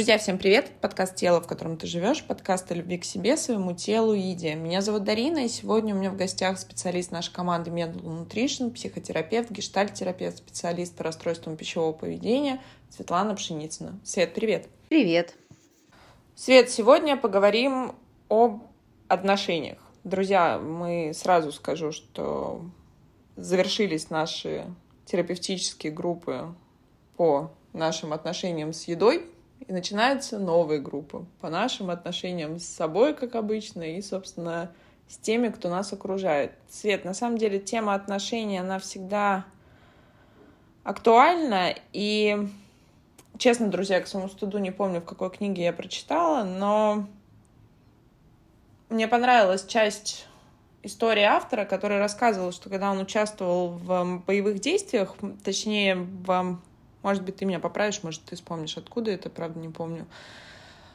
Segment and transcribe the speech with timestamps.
[0.00, 0.70] Друзья, всем привет!
[0.80, 4.54] Подкаст «Тело, в котором ты живешь», подкаст о любви к себе, своему телу и еде.
[4.54, 9.50] Меня зовут Дарина, и сегодня у меня в гостях специалист нашей команды Mental Nutrition, психотерапевт,
[9.50, 14.00] гештальт-терапевт, специалист по расстройствам пищевого поведения Светлана Пшеницына.
[14.02, 14.70] Свет, привет!
[14.88, 15.34] Привет!
[16.34, 17.92] Свет, сегодня поговорим
[18.30, 18.62] об
[19.06, 19.80] отношениях.
[20.04, 22.62] Друзья, мы сразу скажу, что
[23.36, 24.64] завершились наши
[25.04, 26.54] терапевтические группы
[27.18, 29.26] по нашим отношениям с едой,
[29.66, 34.72] и начинаются новые группы по нашим отношениям с собой, как обычно, и, собственно,
[35.08, 36.52] с теми, кто нас окружает.
[36.68, 39.44] Свет, на самом деле, тема отношений, она всегда
[40.82, 42.48] актуальна, и,
[43.38, 47.06] честно, друзья, к своему студу не помню, в какой книге я прочитала, но
[48.88, 50.26] мне понравилась часть
[50.82, 56.58] истории автора, который рассказывал, что когда он участвовал в боевых действиях, точнее, в
[57.02, 60.06] может быть, ты меня поправишь, может, ты вспомнишь, откуда это, правда, не помню.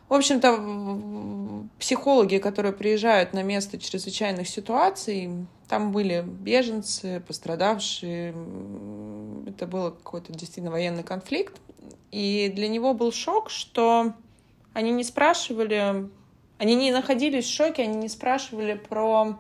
[0.08, 8.36] В общем-то, психологи, которые приезжают на место чрезвычайных ситуаций, там были беженцы, пострадавшие.
[9.48, 11.59] Это был какой-то действительно военный конфликт.
[12.11, 14.14] И для него был шок, что
[14.73, 16.08] они не спрашивали,
[16.59, 19.39] они не находились в шоке, они не спрашивали про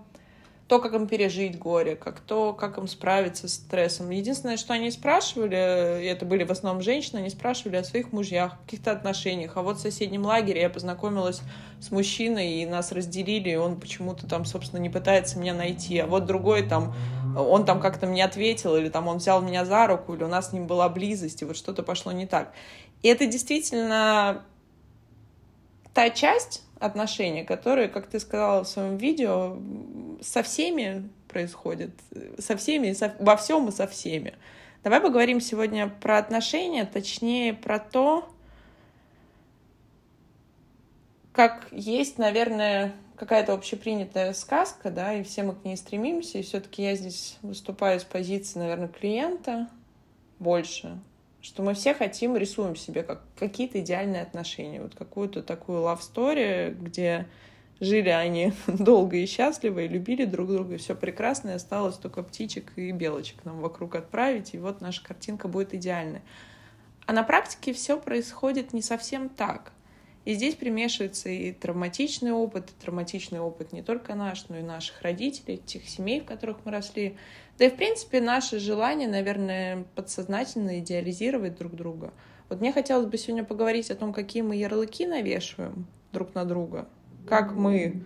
[0.67, 4.09] то, как им пережить горе, как то, как им справиться с стрессом.
[4.09, 8.57] Единственное, что они спрашивали, и это были в основном женщины, они спрашивали о своих мужьях,
[8.65, 9.57] каких-то отношениях.
[9.57, 11.41] А вот в соседнем лагере я познакомилась
[11.79, 15.99] с мужчиной, и нас разделили, и он почему-то там, собственно, не пытается меня найти.
[15.99, 16.95] А вот другой там,
[17.37, 20.49] он там как-то мне ответил, или там он взял меня за руку, или у нас
[20.49, 22.51] с ним была близость, и вот что-то пошло не так.
[23.03, 24.43] И это действительно
[25.93, 29.57] та часть отношения, которые, как ты сказала в своем видео,
[30.21, 31.91] со всеми происходят,
[32.37, 34.33] со всеми, со, во всем и со всеми.
[34.83, 38.29] Давай поговорим сегодня про отношения, точнее про то,
[41.31, 46.83] как есть, наверное, какая-то общепринятая сказка, да, и все мы к ней стремимся, и все-таки
[46.83, 49.69] я здесь выступаю с позиции, наверное, клиента
[50.39, 50.99] больше,
[51.45, 56.71] что мы все хотим, рисуем себе как какие-то идеальные отношения, вот какую-то такую love story,
[56.73, 57.27] где
[57.79, 62.23] жили они долго и счастливо, и любили друг друга, и все прекрасно, и осталось только
[62.23, 66.21] птичек и белочек нам вокруг отправить, и вот наша картинка будет идеальной.
[67.05, 69.71] А на практике все происходит не совсем так.
[70.23, 75.03] И здесь примешивается и травматичный опыт, и травматичный опыт не только наш, но и наших
[75.03, 77.15] родителей, тех семей, в которых мы росли.
[77.57, 82.13] Да и, в принципе, наше желание, наверное, подсознательно идеализировать друг друга.
[82.49, 86.87] Вот мне хотелось бы сегодня поговорить о том, какие мы ярлыки навешиваем друг на друга,
[87.27, 88.03] как мы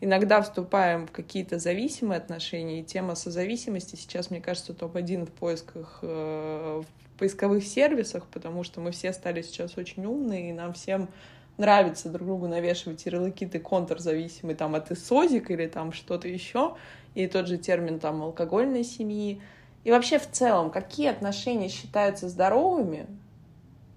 [0.00, 6.00] иногда вступаем в какие-то зависимые отношения, и тема созависимости сейчас, мне кажется, топ-1 в поисках,
[6.02, 11.08] э, в поисковых сервисах, потому что мы все стали сейчас очень умные, и нам всем
[11.56, 16.76] нравится друг другу навешивать ярлыки, ты контрзависимый там от исозик или там что-то еще,
[17.16, 19.40] и тот же термин там алкогольной семьи.
[19.84, 23.06] И вообще в целом, какие отношения считаются здоровыми,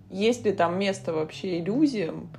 [0.09, 2.29] есть ли там место вообще иллюзиям,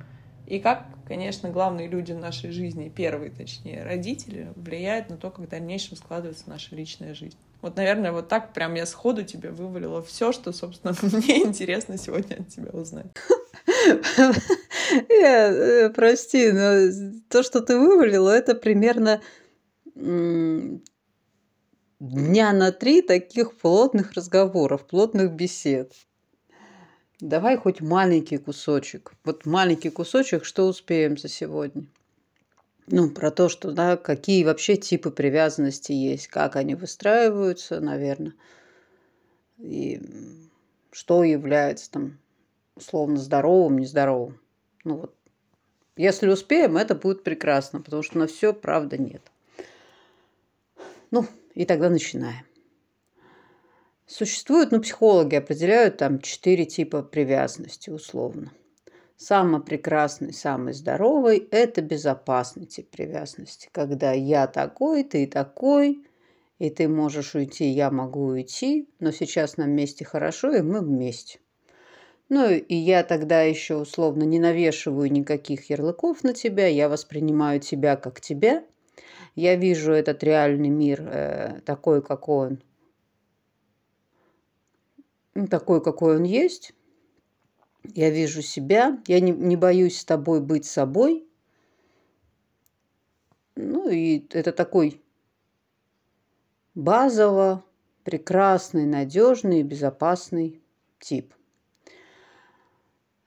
[0.47, 5.45] и как, конечно, главные люди в нашей жизни, первые, точнее, родители, влияют на то, как
[5.45, 7.37] в дальнейшем складывается наша личная жизнь.
[7.61, 12.35] Вот, наверное, вот так прям я сходу тебе вывалила все, что, собственно, мне интересно сегодня
[12.35, 13.05] от тебя узнать.
[15.23, 16.91] Э, прости, но
[17.29, 19.21] то, что ты вывалила, это примерно
[21.99, 25.93] дня на три таких плотных разговоров, плотных бесед.
[27.19, 29.13] Давай хоть маленький кусочек.
[29.23, 31.85] Вот маленький кусочек, что успеем за сегодня.
[32.87, 38.33] Ну, про то, что, да, какие вообще типы привязанности есть, как они выстраиваются, наверное.
[39.59, 40.01] И
[40.91, 42.17] что является там
[42.75, 44.39] условно здоровым, нездоровым.
[44.83, 45.15] Ну вот,
[45.95, 49.21] если успеем, это будет прекрасно, потому что на все правда нет.
[51.11, 52.45] Ну, и тогда начинаем.
[54.07, 58.51] Существуют, ну, психологи определяют там четыре типа привязанности условно.
[59.15, 66.03] Самый прекрасный, самый здоровый– это безопасный тип привязанности, когда я такой, ты такой,
[66.57, 71.39] и ты можешь уйти, я могу уйти, но сейчас нам вместе хорошо, и мы вместе.
[72.29, 77.97] Ну, и я тогда еще условно не навешиваю никаких ярлыков на тебя, я воспринимаю тебя
[77.97, 78.63] как тебя,
[79.35, 82.63] я вижу этот реальный мир э, такой, какой он,
[85.33, 86.73] ну, такой, какой он есть.
[87.83, 91.25] Я вижу себя, я не, не боюсь с тобой быть собой.
[93.55, 95.01] Ну и это такой
[96.75, 97.63] базово
[98.03, 100.61] прекрасный, надежный, безопасный
[100.99, 101.33] тип.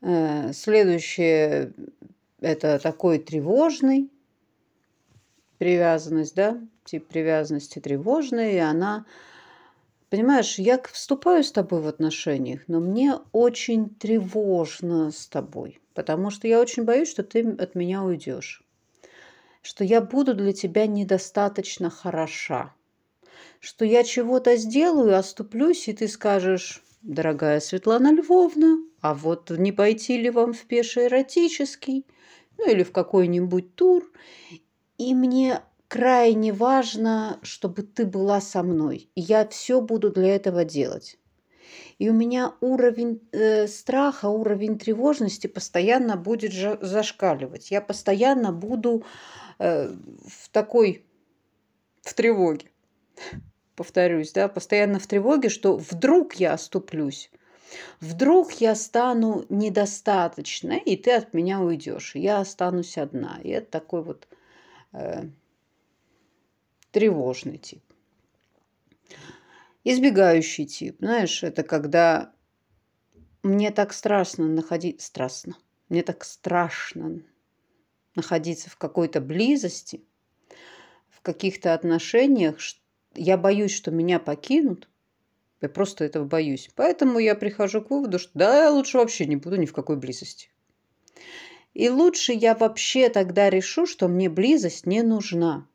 [0.00, 1.72] Э, следующее–
[2.40, 4.10] это такой тревожный
[5.64, 9.06] привязанность, да, тип привязанности тревожный, и она
[10.10, 16.46] Понимаешь, я вступаю с тобой в отношениях, но мне очень тревожно с тобой, потому что
[16.46, 18.62] я очень боюсь, что ты от меня уйдешь,
[19.62, 22.74] что я буду для тебя недостаточно хороша,
[23.58, 30.18] что я чего-то сделаю, оступлюсь, и ты скажешь, дорогая Светлана Львовна, а вот не пойти
[30.18, 32.04] ли вам в пеший эротический,
[32.58, 34.04] ну или в какой-нибудь тур,
[34.98, 39.10] и мне крайне важно, чтобы ты была со мной.
[39.14, 41.18] Я все буду для этого делать.
[41.98, 47.70] И у меня уровень э, страха, уровень тревожности постоянно будет зашкаливать.
[47.70, 49.04] Я постоянно буду
[49.58, 49.94] э,
[50.26, 51.04] в такой,
[52.02, 52.70] в тревоге.
[53.76, 57.30] Повторюсь, да, постоянно в тревоге, что вдруг я оступлюсь.
[58.00, 62.14] Вдруг я стану недостаточной, и ты от меня уйдешь.
[62.14, 63.40] Я останусь одна.
[63.42, 64.28] И это такой вот
[66.90, 67.82] тревожный тип.
[69.84, 72.32] Избегающий тип, знаешь, это когда
[73.42, 75.02] мне так страшно находить...
[75.02, 75.56] Страстно.
[75.90, 77.20] Мне так страшно
[78.14, 80.02] находиться в какой-то близости,
[81.10, 82.56] в каких-то отношениях.
[83.14, 84.88] Я боюсь, что меня покинут.
[85.60, 86.70] Я просто этого боюсь.
[86.74, 89.96] Поэтому я прихожу к выводу, что да, я лучше вообще не буду ни в какой
[89.96, 90.48] близости.
[91.74, 95.66] И лучше я вообще тогда решу, что мне близость не нужна.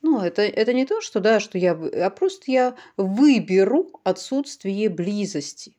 [0.00, 5.74] Ну, это, это не то, что, да, что я, а просто я выберу отсутствие близости.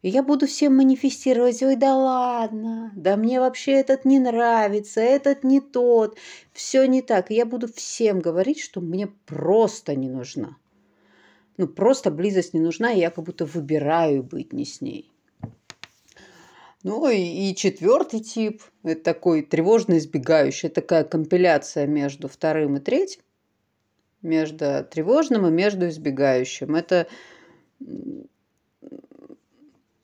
[0.00, 5.44] И я буду всем манифестировать, ой, да ладно, да мне вообще этот не нравится, этот
[5.44, 6.18] не тот,
[6.52, 7.30] все не так.
[7.30, 10.56] И я буду всем говорить, что мне просто не нужна.
[11.56, 15.11] Ну, просто близость не нужна, и я как будто выбираю быть не с ней.
[16.82, 23.22] Ну и, и четвертый тип, это такой тревожно избегающий, такая компиляция между вторым и третьим,
[24.20, 26.74] между тревожным и между избегающим.
[26.74, 27.06] Это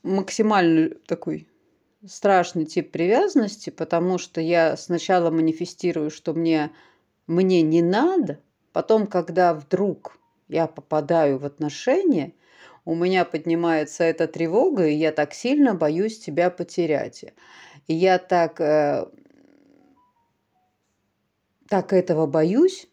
[0.05, 1.49] максимально такой
[2.07, 6.71] страшный тип привязанности, потому что я сначала манифестирую, что мне,
[7.27, 8.39] мне не надо,
[8.73, 10.17] потом, когда вдруг
[10.47, 12.35] я попадаю в отношения–
[12.89, 17.23] у меня поднимается эта тревога, и я так сильно боюсь тебя потерять.
[17.87, 19.05] И я так, э,
[21.69, 22.89] так этого боюсь,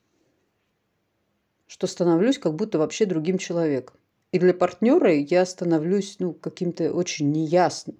[1.65, 3.95] что становлюсь как будто вообще другим человеком.
[4.33, 7.97] И для партнера я становлюсь ну, каким-то очень неясным.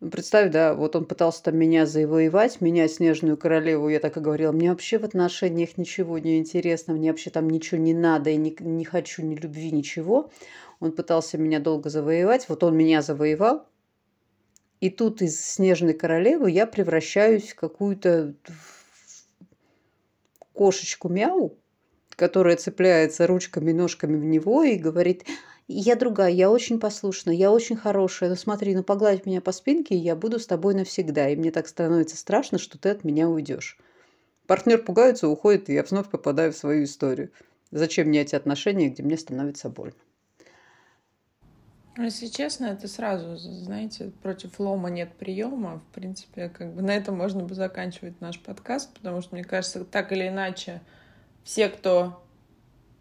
[0.00, 4.20] Ну, представь, да, вот он пытался там меня завоевать, меня, Снежную Королеву, я так и
[4.20, 8.36] говорила, мне вообще в отношениях ничего не интересно, мне вообще там ничего не надо, и
[8.36, 10.30] не, не хочу ни любви, ничего.
[10.80, 13.66] Он пытался меня долго завоевать, вот он меня завоевал,
[14.80, 18.34] и тут из Снежной Королевы я превращаюсь в какую-то
[20.52, 21.58] кошечку мяу,
[22.10, 25.24] которая цепляется ручками, ножками в него и говорит,
[25.68, 28.30] я другая, я очень послушная, я очень хорошая.
[28.30, 31.28] Ну смотри, ну погладь меня по спинке, и я буду с тобой навсегда.
[31.28, 33.78] И мне так становится страшно, что ты от меня уйдешь.
[34.46, 37.32] Партнер пугается, уходит, и я вновь попадаю в свою историю.
[37.72, 39.96] Зачем мне эти отношения, где мне становится больно?
[41.98, 45.80] Если честно, это сразу, знаете, против лома нет приема.
[45.90, 49.84] В принципе, как бы на этом можно бы заканчивать наш подкаст, потому что, мне кажется,
[49.84, 50.82] так или иначе,
[51.42, 52.22] все, кто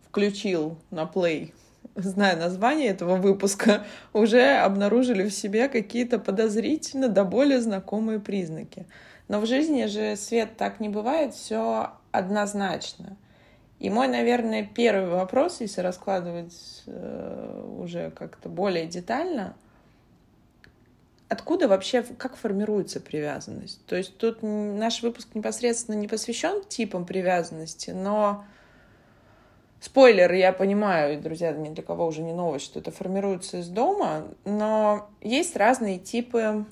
[0.07, 1.53] включил на play
[1.95, 8.85] зная название этого выпуска, уже обнаружили в себе какие-то подозрительно до более знакомые признаки.
[9.27, 13.17] Но в жизни же, Свет, так не бывает, все однозначно.
[13.79, 19.55] И мой, наверное, первый вопрос, если раскладывать э, уже как-то более детально,
[21.27, 23.85] откуда вообще, как формируется привязанность?
[23.85, 28.45] То есть тут наш выпуск непосредственно не посвящен типам привязанности, но
[29.79, 34.27] Спойлер, я понимаю, друзья, ни для кого уже не новость, что это формируется из дома,
[34.43, 36.65] но есть разные типы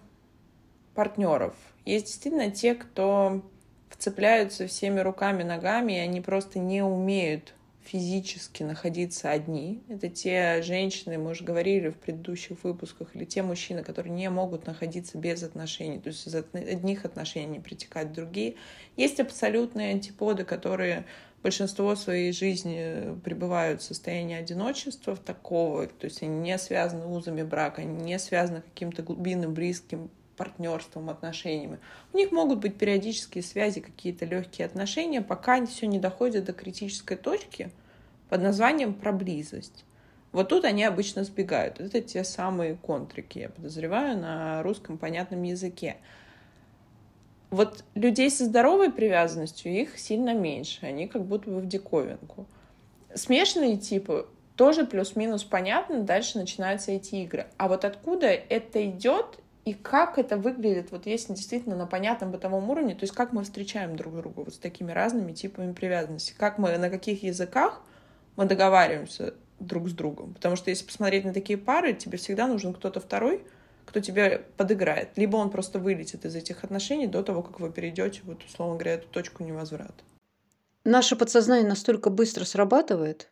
[0.96, 1.54] партнеров.
[1.86, 3.42] Есть действительно те, кто
[3.90, 9.84] вцепляются всеми руками, ногами, и они просто не умеют физически находиться одни.
[9.90, 14.66] Это те женщины, мы уже говорили в предыдущих выпусках, или те мужчины, которые не могут
[14.66, 18.56] находиться без отношений, то есть из одних отношений притекать в другие.
[18.96, 21.06] Есть абсолютные антиподы, которые
[21.44, 27.44] большинство своей жизни пребывают в состоянии одиночества в такого, то есть они не связаны узами
[27.44, 31.80] брака, они не связаны каким-то глубинным, близким партнерством, отношениями.
[32.12, 37.18] У них могут быть периодические связи, какие-то легкие отношения, пока все не доходит до критической
[37.18, 37.72] точки
[38.30, 39.86] под названием про близость.
[40.32, 41.80] Вот тут они обычно сбегают.
[41.80, 45.98] Это те самые контрики, я подозреваю, на русском понятном языке.
[47.52, 52.48] Вот людей со здоровой привязанностью их сильно меньше, они как будто бы в диковинку.
[53.14, 57.46] Смешанные типы тоже плюс-минус понятно, дальше начинаются эти игры.
[57.58, 62.70] А вот откуда это идет и как это выглядит, вот если действительно на понятном бытовом
[62.70, 66.58] уровне, то есть как мы встречаем друг друга вот с такими разными типами привязанности, как
[66.58, 67.82] мы, на каких языках
[68.36, 70.34] мы договариваемся друг с другом.
[70.34, 73.46] Потому что если посмотреть на такие пары, тебе всегда нужен кто-то второй,
[73.86, 75.18] кто тебе подыграет.
[75.18, 78.94] Либо он просто вылетит из этих отношений до того, как вы перейдете, вот, условно говоря,
[78.96, 80.04] эту точку невозврата.
[80.84, 83.32] Наше подсознание настолько быстро срабатывает,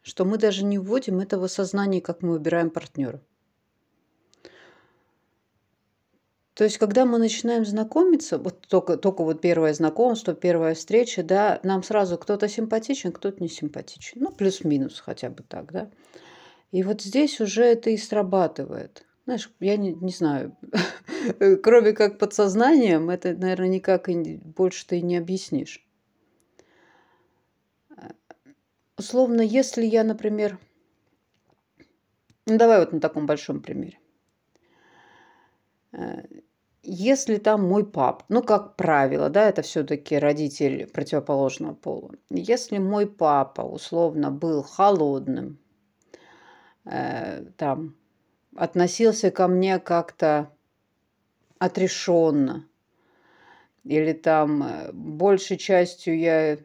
[0.00, 3.20] что мы даже не вводим этого сознания, как мы выбираем партнера.
[6.58, 11.60] То есть, когда мы начинаем знакомиться, вот только, только вот первое знакомство, первая встреча, да,
[11.62, 14.22] нам сразу кто-то симпатичен, кто-то не симпатичен.
[14.22, 15.88] Ну, плюс-минус хотя бы так, да.
[16.72, 19.06] И вот здесь уже это и срабатывает.
[19.24, 20.56] Знаешь, я не, не знаю,
[21.62, 25.86] кроме как подсознанием, это, наверное, никак и больше ты не объяснишь.
[28.96, 30.58] Условно, если я, например,
[32.46, 34.00] ну давай вот на таком большом примере.
[36.90, 42.12] Если там мой пап, ну, как правило, да, это все-таки родитель противоположного пола.
[42.30, 45.58] Если мой папа условно был холодным,
[46.86, 47.94] э, там,
[48.56, 50.50] относился ко мне как-то
[51.58, 52.66] отрешенно,
[53.84, 56.56] или там э, большей частью я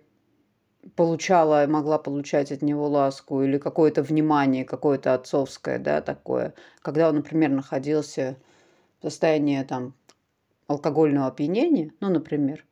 [0.95, 7.15] получала, могла получать от него ласку или какое-то внимание, какое-то отцовское, да, такое, когда он,
[7.17, 8.37] например, находился
[8.99, 9.93] в состоянии там
[10.73, 12.65] алкогольного опьянения, ну, например,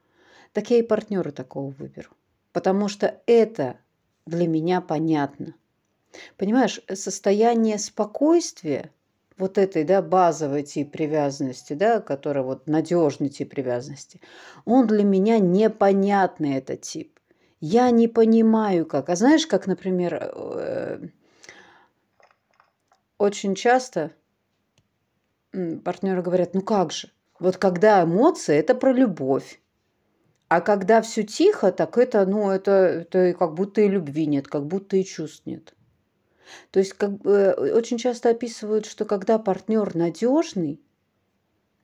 [0.54, 2.10] так я и партнера такого выберу.
[2.52, 3.78] Потому что это
[4.26, 5.56] для меня понятно.
[6.38, 8.92] Понимаешь, состояние спокойствия,
[9.38, 14.22] вот этой, да, базовой тип привязанности, да, которая вот надежный тип привязанности,
[14.66, 17.18] он для меня непонятный, этот тип.
[17.60, 19.10] Я не понимаю, как.
[19.10, 21.08] А знаешь, как, например, э,
[23.18, 24.12] очень часто
[25.84, 27.10] партнеры говорят, ну как же,
[27.42, 29.60] вот когда эмоции, это про любовь.
[30.48, 34.68] А когда все тихо, так это, ну, это, это как будто и любви нет, как
[34.68, 35.74] будто и чувств нет.
[36.70, 40.80] То есть как бы, э, очень часто описывают, что когда партнер надежный,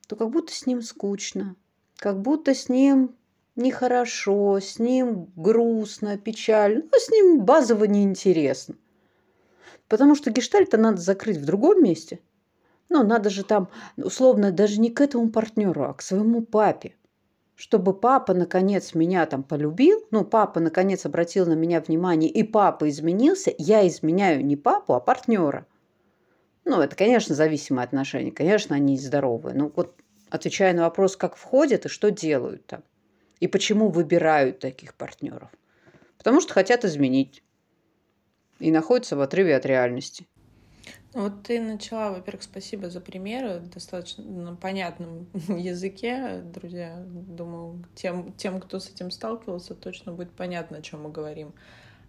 [0.07, 1.55] то как будто с ним скучно,
[1.95, 3.15] как будто с ним
[3.55, 8.75] нехорошо, с ним грустно, печально, ну, с ним базово неинтересно.
[9.87, 12.19] Потому что гештальт-то надо закрыть в другом месте–
[12.89, 16.95] ну, надо же там, условно, даже не к этому партнеру, а к своему папе.
[17.55, 22.87] Чтобы папа, наконец, меня там полюбил, ну, папа, наконец, обратил на меня внимание, и папа
[22.87, 25.65] изменился, я изменяю не папу, а партнера.
[26.65, 29.55] Ну, это, конечно, зависимые отношения, конечно, они здоровые.
[29.55, 29.95] Но вот
[30.29, 32.83] отвечая на вопрос, как входят и что делают там,
[33.39, 35.49] и почему выбирают таких партнеров.
[36.17, 37.43] Потому что хотят изменить
[38.59, 40.27] и находятся в отрыве от реальности.
[41.13, 47.01] Вот ты начала, во-первых, спасибо за примеры, достаточно на понятном языке, друзья.
[47.07, 51.53] Думаю, тем, тем, кто с этим сталкивался, точно будет понятно, о чем мы говорим.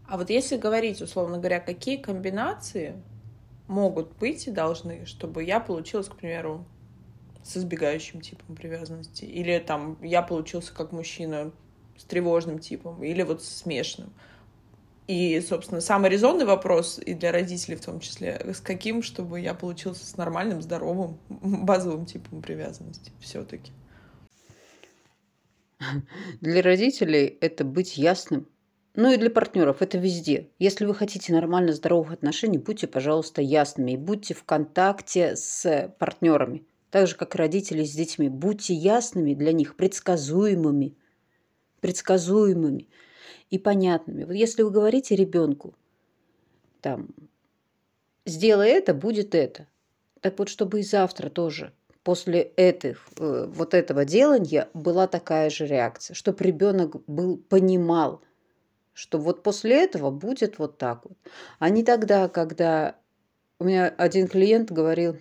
[0.09, 3.01] А вот если говорить, условно говоря, какие комбинации
[3.69, 6.65] могут быть и должны, чтобы я получилась, к примеру,
[7.45, 11.53] с избегающим типом привязанности, или там я получился как мужчина
[11.97, 14.13] с тревожным типом, или вот с смешанным.
[15.09, 19.55] И, собственно, самый резонный вопрос, и для родителей в том числе, с каким, чтобы я
[19.55, 23.73] получился с нормальным, здоровым, базовым типом привязанности все-таки.
[26.43, 28.47] Для родителей это быть ясным.
[28.95, 30.51] Ну и для партнеров это везде.
[30.59, 36.67] Если вы хотите нормально здоровых отношений, будьте, пожалуйста, ясными и будьте в контакте с партнерами.
[36.91, 38.29] Так же, как и родители с детьми.
[38.29, 40.97] Будьте ясными для них, предсказуемыми.
[41.81, 42.89] Предсказуемыми
[43.51, 44.25] и понятными.
[44.25, 45.75] Вот если вы говорите ребенку,
[46.81, 47.09] там,
[48.27, 49.67] сделай это, будет это.
[50.21, 55.67] Так вот, чтобы и завтра тоже после этих, э, вот этого делания была такая же
[55.67, 58.23] реакция, чтобы ребенок был, понимал,
[58.95, 61.19] что вот после этого будет вот так вот.
[61.59, 62.97] А не тогда, когда
[63.59, 65.19] у меня один клиент говорил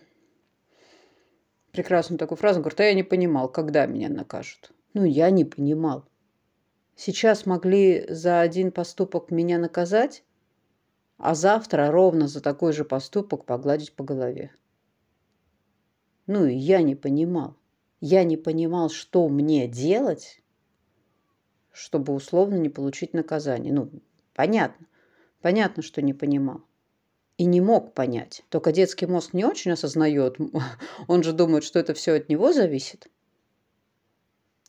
[1.73, 4.71] прекрасную такую фразу, говорит, а я не понимал, когда меня накажут.
[4.93, 6.05] Ну, я не понимал.
[6.99, 10.23] Сейчас могли за один поступок меня наказать,
[11.17, 14.51] а завтра ровно за такой же поступок погладить по голове.
[16.25, 17.55] Ну и я не понимал.
[18.01, 20.41] Я не понимал, что мне делать,
[21.71, 23.71] чтобы условно не получить наказание.
[23.71, 23.91] Ну,
[24.33, 24.87] понятно.
[25.39, 26.63] Понятно, что не понимал.
[27.37, 28.43] и не мог понять.
[28.49, 30.37] Только детский мозг не очень осознает.
[31.07, 33.07] Он же думает, что это все от него зависит.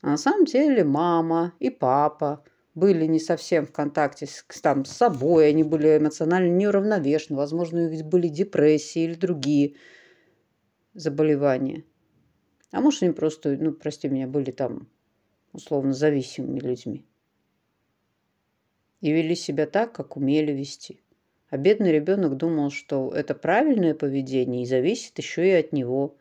[0.03, 4.93] А на самом деле мама и папа были не совсем в контакте с, там, с
[4.93, 9.75] собой, они были эмоционально неуравновешены, возможно, у них были депрессии или другие
[10.95, 11.85] заболевания.
[12.71, 14.89] А может, они просто, ну, прости меня, были там
[15.53, 17.05] условно зависимыми людьми.
[19.01, 21.01] И вели себя так, как умели вести.
[21.51, 26.17] А бедный ребенок думал, что это правильное поведение и зависит еще и от него.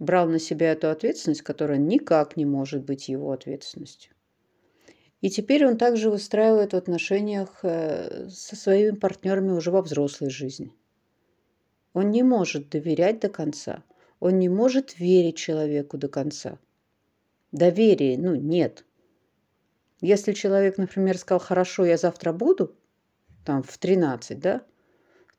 [0.00, 4.12] Брал на себя эту ответственность, которая никак не может быть его ответственностью.
[5.20, 10.72] И теперь он также выстраивает в отношениях э, со своими партнерами уже во взрослой жизни.
[11.92, 13.84] Он не может доверять до конца.
[14.20, 16.58] Он не может верить человеку до конца.
[17.52, 18.84] Доверия, ну, нет.
[20.00, 22.74] Если человек, например, сказал, хорошо, я завтра буду,
[23.44, 24.62] там в 13, да,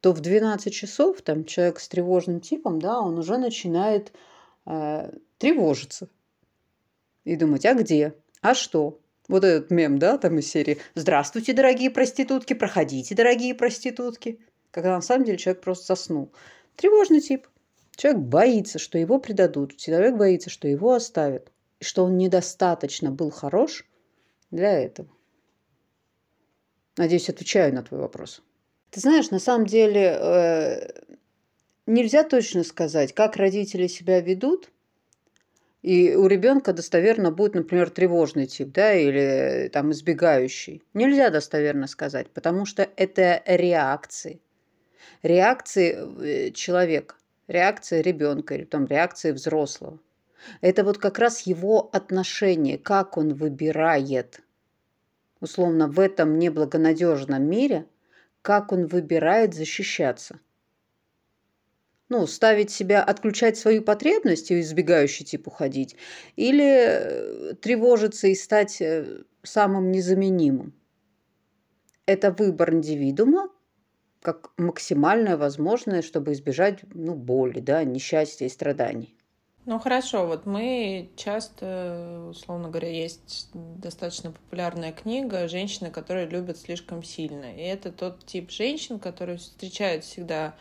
[0.02, 4.12] то в 12 часов там человек с тревожным типом, да, он уже начинает
[4.64, 6.10] тревожиться
[7.24, 9.00] и думать, а где, а что.
[9.28, 14.40] Вот этот мем, да, там из серии «Здравствуйте, дорогие проститутки, проходите, дорогие проститутки».
[14.72, 16.32] Когда на самом деле человек просто заснул.
[16.76, 17.48] Тревожный тип.
[17.96, 19.78] Человек боится, что его предадут.
[19.78, 21.52] Человек боится, что его оставят.
[21.80, 23.86] И что он недостаточно был хорош
[24.50, 25.10] для этого.
[26.98, 28.42] Надеюсь, отвечаю на твой вопрос.
[28.92, 30.88] Ты знаешь, на самом деле э,
[31.86, 34.70] нельзя точно сказать, как родители себя ведут,
[35.82, 40.84] и у ребенка достоверно будет, например, тревожный тип, да, или там избегающий.
[40.94, 44.40] Нельзя достоверно сказать, потому что это реакции.
[45.24, 47.16] Реакции э, человека,
[47.48, 50.00] реакция ребенка или там реакции взрослого.
[50.62, 54.42] Это вот как раз его отношение, как он выбирает
[55.42, 57.86] условно, в этом неблагонадежном мире,
[58.42, 60.40] как он выбирает защищаться.
[62.12, 65.96] Ну, ставить себя, отключать свою потребность и избегающий тип уходить,
[66.36, 70.74] или э, тревожиться и стать э, самым незаменимым.
[72.06, 73.48] Это выбор индивидуума,
[74.22, 79.16] как максимальное возможное, чтобы избежать ну, боли, да, несчастья и страданий.
[79.66, 87.04] Ну хорошо, вот мы часто, условно говоря, есть достаточно популярная книга «Женщины, которые любят слишком
[87.04, 87.56] сильно».
[87.56, 90.56] И это тот тип женщин, которые встречают всегда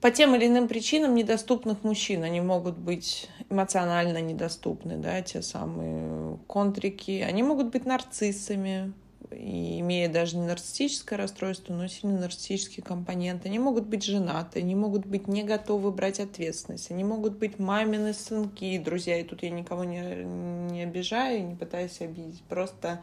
[0.00, 2.22] по тем или иным причинам недоступных мужчин.
[2.22, 7.24] Они могут быть эмоционально недоступны, да, те самые контрики.
[7.26, 8.92] Они могут быть нарциссами,
[9.30, 13.44] и имея даже не нарциссическое расстройство, но сильно нарциссический компонент.
[13.44, 18.14] Они могут быть женаты, они могут быть не готовы брать ответственность, они могут быть мамины
[18.14, 19.20] сынки, друзья.
[19.20, 20.24] И тут я никого не,
[20.70, 22.42] не обижаю, не пытаюсь обидеть.
[22.48, 23.02] Просто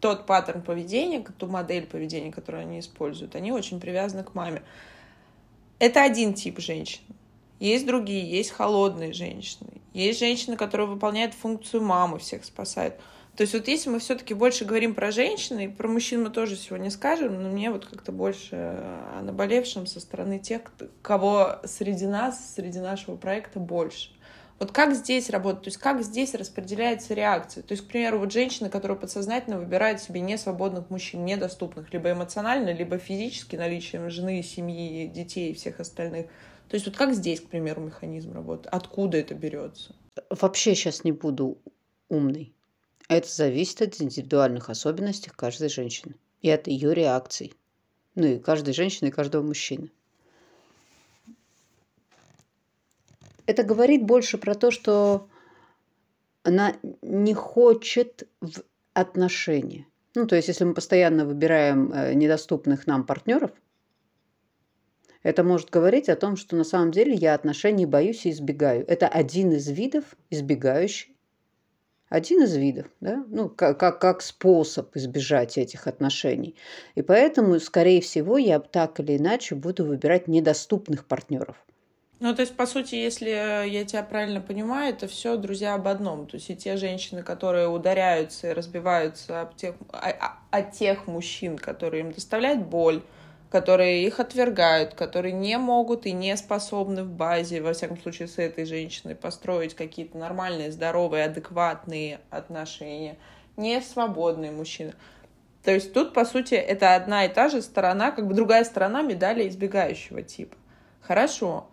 [0.00, 4.62] тот паттерн поведения, ту модель поведения, которую они используют, они очень привязаны к маме.
[5.82, 7.00] Это один тип женщин.
[7.58, 9.68] Есть другие, есть холодные женщины.
[9.92, 12.94] Есть женщины, которые выполняют функцию мамы, всех спасают.
[13.36, 16.54] То есть вот если мы все-таки больше говорим про женщин, и про мужчин мы тоже
[16.54, 20.60] сегодня скажем, но мне вот как-то больше о наболевшем со стороны тех,
[21.02, 24.10] кого среди нас, среди нашего проекта больше.
[24.62, 27.64] Вот как здесь работать, то есть как здесь распределяется реакция.
[27.64, 32.72] То есть, к примеру, вот женщина, которая подсознательно выбирает себе несвободных мужчин, недоступных либо эмоционально,
[32.72, 36.26] либо физически наличием жены, семьи, детей и всех остальных.
[36.68, 38.68] То есть вот как здесь, к примеру, механизм работает?
[38.72, 39.96] Откуда это берется?
[40.30, 41.58] Вообще сейчас не буду
[42.08, 42.54] умной.
[43.08, 47.52] Это зависит от индивидуальных особенностей каждой женщины и от ее реакций.
[48.14, 49.90] Ну и каждой женщины, и каждого мужчины.
[53.46, 55.28] Это говорит больше про то, что
[56.44, 58.62] она не хочет в
[58.94, 59.86] отношения.
[60.14, 63.52] Ну, то есть, если мы постоянно выбираем э, недоступных нам партнеров,
[65.22, 68.84] это может говорить о том, что на самом деле я отношений боюсь и избегаю.
[68.88, 71.12] Это один из видов избегающий
[72.12, 73.24] один из видов, да?
[73.28, 76.56] ну, как, как, как способ избежать этих отношений.
[76.94, 81.56] И поэтому, скорее всего, я так или иначе буду выбирать недоступных партнеров.
[82.22, 86.28] Ну, то есть, по сути, если я тебя правильно понимаю, это все друзья об одном.
[86.28, 91.58] То есть и те женщины, которые ударяются и разбиваются об тех, о, о, тех мужчин,
[91.58, 93.02] которые им доставляют боль,
[93.50, 98.38] которые их отвергают, которые не могут и не способны в базе, во всяком случае, с
[98.38, 103.16] этой женщиной построить какие-то нормальные, здоровые, адекватные отношения,
[103.56, 104.94] не свободные мужчины.
[105.64, 109.02] То есть тут, по сути, это одна и та же сторона, как бы другая сторона
[109.02, 110.56] медали избегающего типа.
[111.00, 111.66] Хорошо.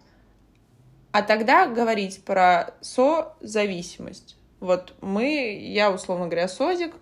[1.11, 4.37] А тогда говорить про созависимость.
[4.59, 6.93] Вот мы, я, условно говоря, созик,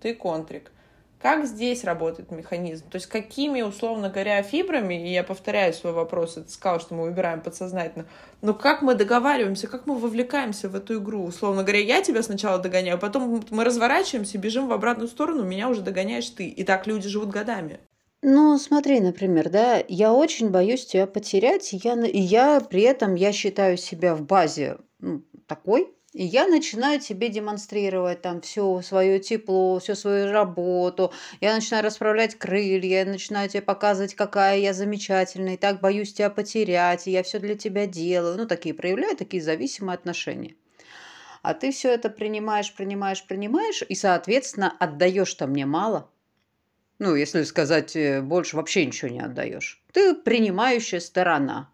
[0.00, 0.72] ты контрик.
[1.20, 2.88] Как здесь работает механизм?
[2.90, 7.04] То есть какими, условно говоря, фибрами, и я повторяю свой вопрос, ты сказал, что мы
[7.04, 8.04] выбираем подсознательно,
[8.42, 11.24] но как мы договариваемся, как мы вовлекаемся в эту игру?
[11.24, 15.80] Условно говоря, я тебя сначала догоняю, потом мы разворачиваемся, бежим в обратную сторону, меня уже
[15.80, 16.48] догоняешь ты.
[16.48, 17.80] И так люди живут годами.
[18.28, 23.14] Ну, смотри, например, да, я очень боюсь тебя потерять, и я, и я при этом
[23.14, 29.20] я считаю себя в базе ну, такой, и я начинаю тебе демонстрировать там все свое
[29.20, 31.12] тепло, всю свою работу.
[31.40, 36.28] Я начинаю расправлять крылья, я начинаю тебе показывать, какая я замечательная, и так боюсь тебя
[36.28, 38.36] потерять, и я все для тебя делаю.
[38.36, 40.56] Ну, такие проявляю, такие зависимые отношения.
[41.42, 46.10] А ты все это принимаешь, принимаешь, принимаешь, и, соответственно, отдаешь-то мне мало.
[46.98, 49.82] Ну, если сказать э, больше, вообще ничего не отдаешь.
[49.92, 51.70] Ты принимающая сторона.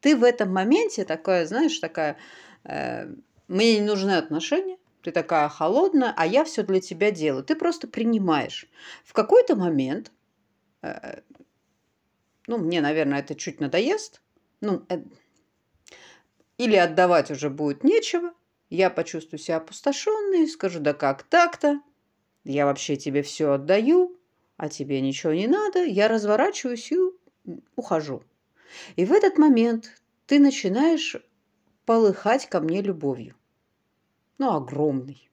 [0.00, 2.16] Ты в этом моменте такая, знаешь, такая
[2.64, 3.08] э,
[3.48, 7.44] мне не нужны отношения, ты такая холодная, а я все для тебя делаю.
[7.44, 8.66] Ты просто принимаешь.
[9.04, 10.10] В какой-то момент,
[10.82, 11.20] э,
[12.48, 14.20] ну, мне, наверное, это чуть надоест,
[14.60, 15.02] ну, э,
[16.58, 18.32] или отдавать уже будет нечего,
[18.68, 21.80] я почувствую себя опустошенной, скажу, да как так-то,
[22.42, 24.18] я вообще тебе все отдаю,
[24.56, 26.96] а тебе ничего не надо, я разворачиваюсь и
[27.76, 28.22] ухожу.
[28.96, 29.90] И в этот момент
[30.26, 31.16] ты начинаешь
[31.84, 33.36] полыхать ко мне любовью.
[34.38, 35.30] Ну, огромной.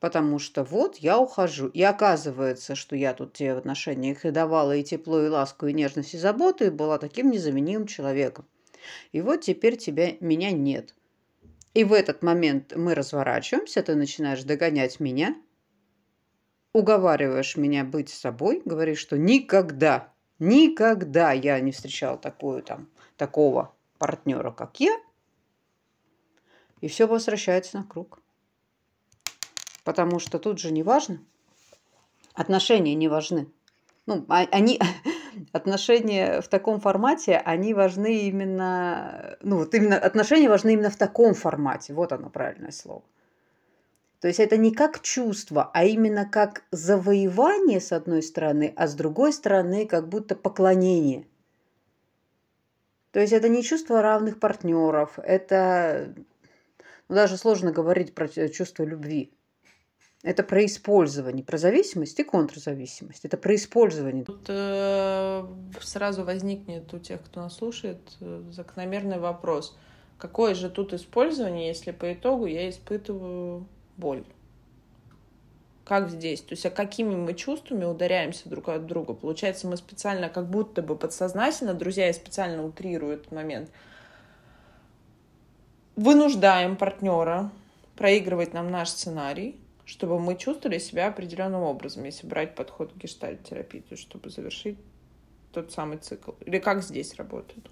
[0.00, 1.68] Потому что вот я ухожу.
[1.68, 5.72] И оказывается, что я тут тебе в отношениях и давала и тепло, и ласку, и
[5.72, 8.46] нежность, и заботу, и была таким незаменимым человеком.
[9.12, 10.94] И вот теперь тебя, меня нет.
[11.74, 15.36] И в этот момент мы разворачиваемся, ты начинаешь догонять меня,
[16.72, 20.08] уговариваешь меня быть собой, говоришь, что никогда,
[20.38, 24.96] никогда я не встречал такую там, такого партнера, как я–
[26.82, 28.18] и все возвращается на круг.
[29.84, 31.20] Потому что тут же не важно.
[32.34, 33.48] Отношения не важны.
[34.06, 34.80] Ну, а, они,
[35.52, 41.34] отношения в таком формате, они важны именно, ну вот именно отношения важны именно в таком
[41.34, 41.94] формате.
[41.94, 43.04] Вот оно правильное слово.
[44.22, 48.94] То есть это не как чувство, а именно как завоевание с одной стороны, а с
[48.94, 51.26] другой стороны как будто поклонение.
[53.10, 56.14] То есть это не чувство равных партнеров, это
[57.08, 59.34] ну, даже сложно говорить про чувство любви.
[60.22, 63.24] Это про использование, про зависимость и контрзависимость.
[63.24, 64.24] Это про использование.
[64.24, 65.44] Тут э,
[65.80, 69.76] сразу возникнет у тех, кто нас слушает, э, закономерный вопрос.
[70.16, 74.24] Какое же тут использование, если по итогу я испытываю боль?
[75.84, 76.40] Как здесь?
[76.40, 79.14] То есть, а какими мы чувствами ударяемся друг от друга?
[79.14, 83.70] Получается, мы специально, как будто бы подсознательно, друзья, я специально утрирую этот момент–
[85.96, 87.50] вынуждаем партнера
[87.96, 93.80] проигрывать нам наш сценарий, чтобы мы чувствовали себя определенным образом, если брать подход к гештальт-терапии,
[93.80, 94.78] то чтобы завершить
[95.52, 96.32] тот самый цикл.
[96.46, 97.68] Или как здесь работает?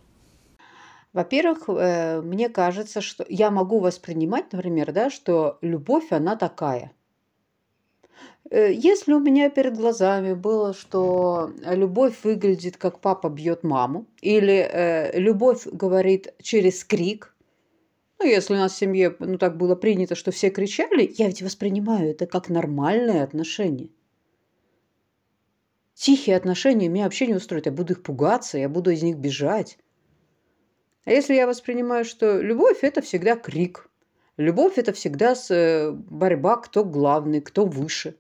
[1.12, 6.92] Во-первых, э, мне кажется, что я могу воспринимать, например, да, что любовь, она такая.
[8.50, 14.54] Э, если у меня перед глазами было, что любовь выглядит как папа бьет маму, или
[14.54, 17.34] э, любовь говорит через крик,
[18.20, 21.42] ну, если у нас в семье, ну, так было принято, что все кричали, я ведь
[21.42, 23.88] воспринимаю это как нормальное отношение.
[25.94, 27.66] Тихие отношения меня вообще не устроят.
[27.66, 29.78] Я буду их пугаться, я буду из них бежать.
[31.04, 33.88] А если я воспринимаю, что любовь– это всегда крик.
[34.36, 38.16] Любовь– это всегда э, борьба, кто главный, кто выше.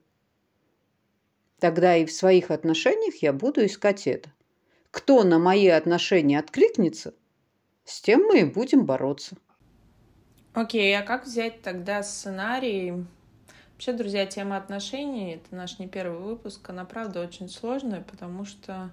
[1.58, 4.32] Тогда и в своих отношениях я буду искать это.
[4.90, 7.14] Кто на мои отношения откликнется,
[7.84, 9.36] с тем мы и будем бороться.
[10.54, 13.04] Окей, а как взять тогда сценарий?
[13.72, 18.90] Вообще, друзья, тема отношений, это наш не первый выпуск, она правда очень сложная, потому что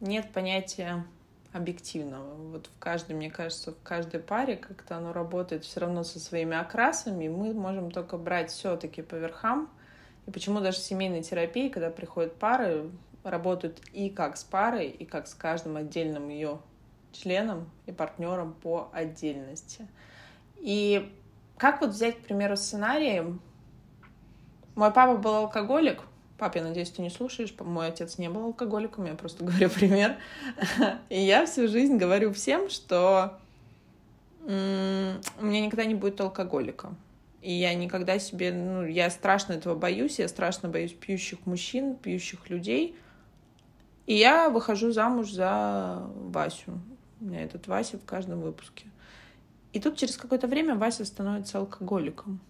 [0.00, 1.04] нет понятия
[1.52, 2.34] объективного.
[2.52, 6.56] Вот в каждой, мне кажется, в каждой паре как-то оно работает все равно со своими
[6.56, 9.68] окрасами, мы можем только брать все-таки по верхам.
[10.26, 12.90] И почему даже в семейной терапии, когда приходят пары,
[13.24, 16.60] работают и как с парой, и как с каждым отдельным ее
[17.12, 19.88] членом и партнером по отдельности.
[20.58, 21.12] И
[21.56, 23.22] как вот взять, к примеру, сценарий?
[24.76, 26.00] Мой папа был алкоголик.
[26.40, 27.54] Пап, я надеюсь, ты не слушаешь.
[27.58, 30.16] Мой отец не был алкоголиком, я просто говорю пример.
[31.10, 33.38] И я всю жизнь говорю всем, что
[34.46, 36.94] у меня никогда не будет алкоголика.
[37.42, 42.48] И я никогда себе, ну, я страшно этого боюсь, я страшно боюсь пьющих мужчин, пьющих
[42.48, 42.96] людей.
[44.06, 46.80] И я выхожу замуж за Васю.
[47.20, 48.86] У меня этот Вася в каждом выпуске.
[49.74, 52.40] И тут через какое-то время Вася становится алкоголиком.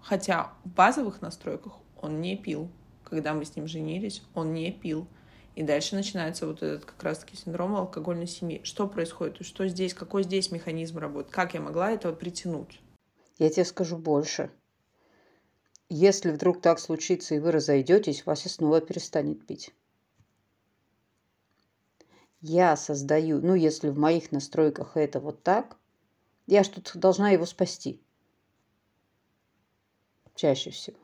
[0.00, 2.68] Хотя в базовых настройках он не пил.
[3.08, 5.06] Когда мы с ним женились, он не пил.
[5.54, 8.60] И дальше начинается вот этот как раз-таки синдром алкогольной семьи.
[8.62, 9.46] Что происходит?
[9.46, 9.94] Что здесь?
[9.94, 11.34] Какой здесь механизм работает?
[11.34, 12.80] Как я могла этого притянуть?
[13.38, 14.50] Я тебе скажу больше.
[15.88, 19.72] Если вдруг так случится, и вы разойдетесь, Вася снова перестанет пить.
[22.40, 25.76] Я создаю, ну, если в моих настройках это вот так,
[26.46, 28.02] я что-то должна его спасти.
[30.34, 30.98] Чаще всего.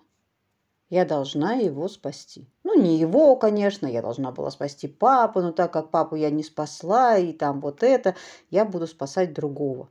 [0.93, 2.47] Я должна его спасти.
[2.65, 6.43] Ну, не его, конечно, я должна была спасти папу, но так как папу я не
[6.43, 8.15] спасла, и там вот это,
[8.51, 9.89] я буду спасать другого.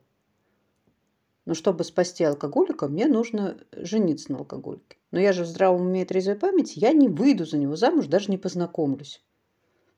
[1.45, 4.97] Но чтобы спасти алкоголика, мне нужно жениться на алкоголике.
[5.09, 8.05] Но я же в здравом уме и трезвой памяти, я не выйду за него замуж,
[8.05, 9.23] даже не познакомлюсь.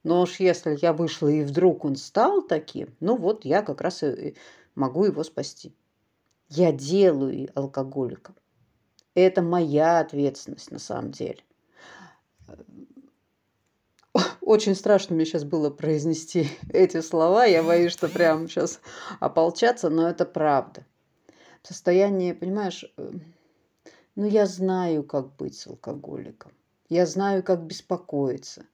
[0.04, 4.04] Но уж если я вышла и вдруг он стал таким, ну вот я как раз
[4.04, 4.38] и
[4.74, 5.76] могу его спасти.
[6.48, 8.36] Я делаю алкоголиком.
[9.16, 11.40] Это моя ответственность на самом деле.
[14.42, 17.46] Очень страшно мне сейчас было произнести эти слова.
[17.46, 18.80] Я боюсь, что прямо сейчас
[19.20, 20.86] ополчаться, но это правда.
[21.62, 23.12] В состоянии, понимаешь, э,
[24.16, 26.52] ну я знаю, как быть с алкоголиком.
[26.90, 28.66] Я знаю, как беспокоиться.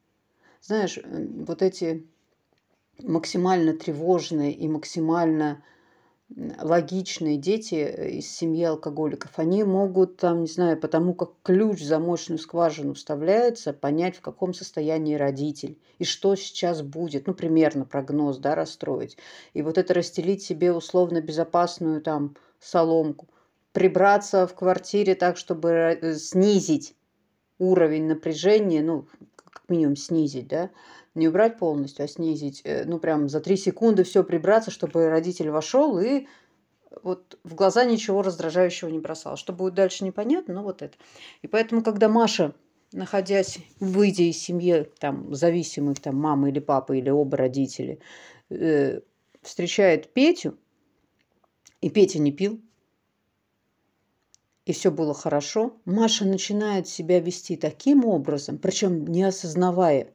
[0.62, 2.08] Знаешь, вот эти
[3.00, 5.64] максимально тревожные и максимально
[6.36, 11.86] логичные дети э, из семьи алкоголиков, они могут там, не знаю, потому как ключ в
[11.86, 18.38] замочную скважину вставляется, понять, в каком состоянии родитель и что сейчас будет, ну, примерно прогноз,
[18.38, 19.18] да, расстроить.
[19.54, 23.28] И вот это расстелить себе условно безопасную там соломку,
[23.74, 26.96] прибраться в квартире так, чтобы э, снизить
[27.58, 30.70] уровень напряжения, ну, как минимум снизить, да,
[31.20, 35.50] не убрать полностью, а снизить, э, ну, прям за три секунды все прибраться, чтобы родитель
[35.50, 36.26] вошел и
[37.04, 39.38] вот в глаза ничего раздражающего не бросал.
[39.38, 40.98] Что будет дальше, непонятно, но вот это.
[41.42, 42.54] И поэтому, когда Маша,
[42.92, 48.00] находясь, выйдя из семьи, там, зависимых, там, мамы или папы, или оба родители,
[48.50, 49.02] э,
[49.42, 50.58] встречает Петю,
[51.82, 52.60] и Петя не пил,
[54.66, 60.14] и все было хорошо, Маша начинает себя вести таким образом, причем не осознавая,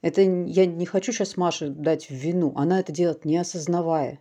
[0.00, 2.52] это я не хочу сейчас Маше дать в вину.
[2.54, 4.20] Она это делает не осознавая.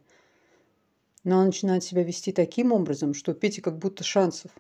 [1.24, 4.52] Но она начинает себя вести таким образом, что у Пети как будто шансов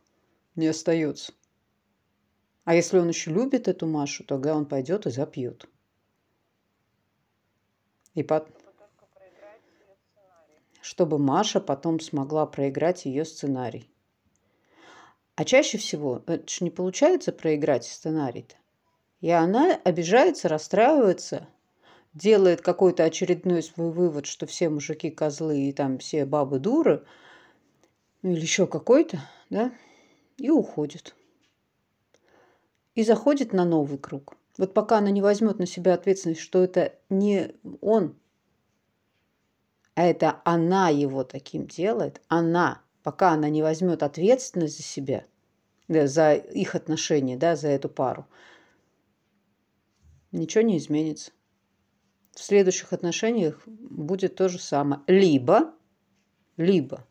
[0.56, 1.34] не остается.
[2.65, 5.67] А если он еще любит эту Машу, тогда он пойдет и запьет.
[8.13, 8.49] И под...
[10.82, 13.89] Чтобы Маша потом смогла проиграть ее сценарий.
[15.36, 18.56] А чаще всего это же не получается проиграть сценарий-то.
[19.21, 21.47] И она обижается, расстраивается,
[22.13, 27.03] делает какой-то очередной свой вывод, что все мужики козлы и там все бабы дуры,
[28.21, 29.71] ну или еще какой-то, да,
[30.38, 31.15] и уходит.
[32.93, 34.36] И заходит на новый круг.
[34.58, 38.15] Вот пока она не возьмет на себя ответственность, что это не он,
[39.93, 45.25] а это она его таким делает, она, пока она не возьмет ответственность за себя,
[45.88, 48.27] да, за их отношения, да, за эту пару–
[50.31, 51.31] ничего не изменится.
[52.33, 55.01] В следующих отношениях будет то же самое.
[55.07, 55.73] Либо,
[56.57, 57.05] либо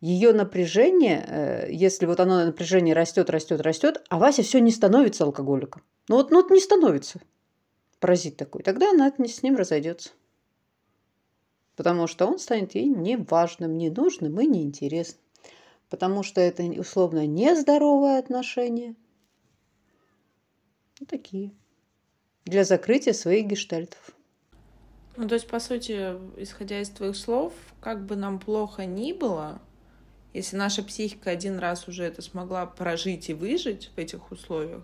[0.00, 5.24] ее напряжение, э, если вот оно напряжение растет, растет, растет, а Вася все не становится
[5.24, 5.82] алкоголиком.
[6.08, 7.20] Ну вот, ну вот не становится.
[7.98, 8.62] Паразит такой.
[8.62, 10.10] Тогда она с ним разойдется.
[11.74, 15.22] Потому что он станет ей неважным, ненужным и неинтересным.
[15.88, 18.94] Потому что это условно нездоровое отношение.
[21.00, 21.52] Вот такие
[22.48, 24.12] для закрытия своих гештальтов.
[25.16, 29.60] Ну, то есть, по сути, исходя из твоих слов, как бы нам плохо ни было,
[30.32, 34.82] если наша психика один раз уже это смогла прожить и выжить в этих условиях,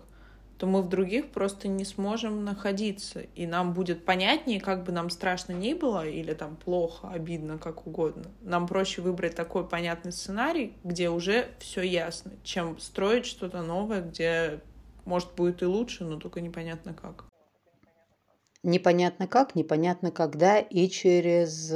[0.57, 3.21] то мы в других просто не сможем находиться.
[3.35, 7.87] И нам будет понятнее, как бы нам страшно ни было, или там плохо, обидно, как
[7.87, 8.25] угодно.
[8.41, 14.59] Нам проще выбрать такой понятный сценарий, где уже все ясно, чем строить что-то новое, где,
[15.05, 17.25] может, будет и лучше, но только непонятно как
[18.65, 21.71] непонятно как, непонятно когда и через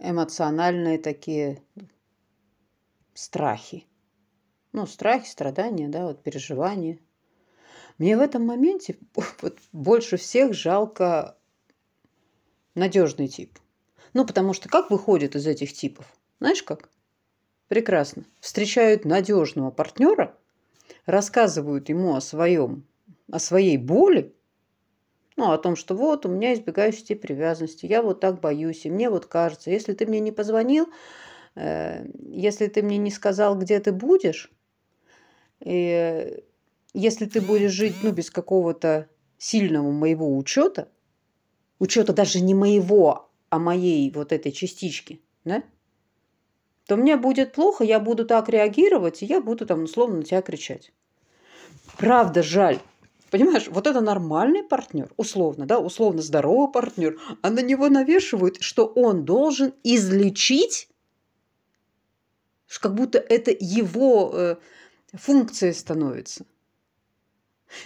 [0.00, 1.62] эмоциональные такие
[3.14, 3.86] страхи.
[4.72, 6.98] Ну, страхи, страдания, да, вот переживания.
[7.98, 8.96] Мне в этом моменте
[9.42, 11.36] вот, больше всех жалко
[12.74, 13.58] надежный тип.
[14.14, 16.06] Ну, потому что как выходит из этих типов?
[16.40, 16.88] Знаешь как?
[17.68, 18.24] Прекрасно.
[18.40, 20.34] Встречают надежного партнера,
[21.04, 22.86] рассказывают ему о своем,
[23.30, 24.34] о своей боли,
[25.38, 28.90] ну, о том, что вот у меня избегающий тип привязанности, я вот так боюсь, и
[28.90, 30.88] мне вот кажется, если ты мне не позвонил,
[31.54, 34.50] э, если ты мне не сказал, где ты будешь,
[35.60, 36.42] и
[36.92, 40.88] если ты будешь жить, ну, без какого-то сильного моего учета,
[41.78, 45.62] учета даже не моего, а моей вот этой частички, да,
[46.88, 50.42] то мне будет плохо, я буду так реагировать, и я буду там условно на тебя
[50.42, 50.92] кричать.
[51.96, 52.80] Правда, жаль.
[53.30, 58.86] Понимаешь, вот это нормальный партнер, условно, да, условно здоровый партнер, а на него навешивают, что
[58.86, 60.88] он должен излечить,
[62.80, 64.56] как будто это его э,
[65.12, 66.46] функция становится.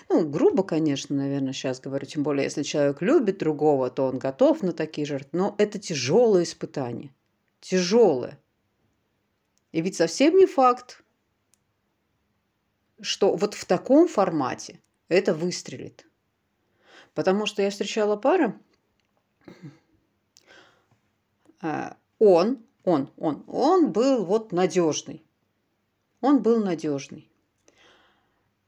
[0.09, 4.63] Ну, грубо, конечно, наверное, сейчас говорю, тем более, если человек любит другого, то он готов
[4.63, 7.13] на такие жертвы, но это тяжелое испытание.
[7.61, 8.39] Тяжелое.
[9.73, 11.03] И ведь совсем не факт,
[13.01, 16.07] что вот в таком формате это выстрелит.
[17.15, 18.55] Потому что я встречала пары,
[21.61, 25.23] а, он, он, он, он был вот надежный.
[26.21, 27.29] Он был надежный.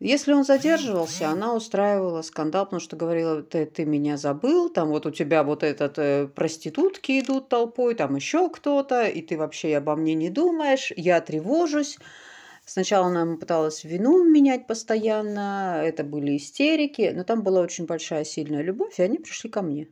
[0.00, 5.06] Если он задерживался, она устраивала скандал, потому что говорила, ты, ты меня забыл, там вот
[5.06, 9.96] у тебя вот этот э, проститутки идут толпой, там еще кто-то, и ты вообще обо
[9.96, 11.98] мне не думаешь, я тревожусь.
[12.64, 18.62] Сначала она пыталась вину менять постоянно, это были истерики, но там была очень большая сильная
[18.62, 19.88] любовь, и они пришли ко мне.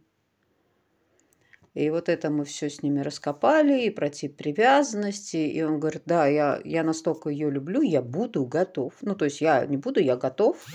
[1.74, 5.36] И вот это мы все с ними раскопали, и про тип привязанности.
[5.36, 8.94] И он говорит, да, я, я настолько ее люблю, я буду готов.
[9.00, 10.66] Ну, то есть я не буду, я готов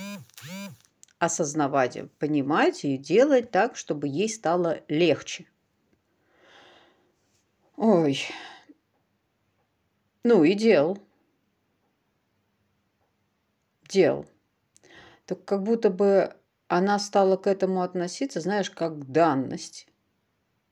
[1.20, 5.46] осознавать, понимать и делать так, чтобы ей стало легче.
[7.76, 8.20] Ой.
[10.24, 10.98] Ну и делал.
[13.89, 14.26] Делал.
[15.26, 16.36] Так как будто бы
[16.67, 19.88] она стала к этому относиться, знаешь, как к данность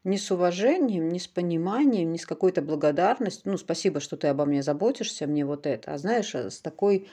[0.06, 3.51] ни с уважением, ни с пониманием, ни с какой-то благодарностью.
[3.51, 5.93] Ну, спасибо, что ты обо мне заботишься, мне вот это.
[5.93, 7.10] А знаешь, а с такой...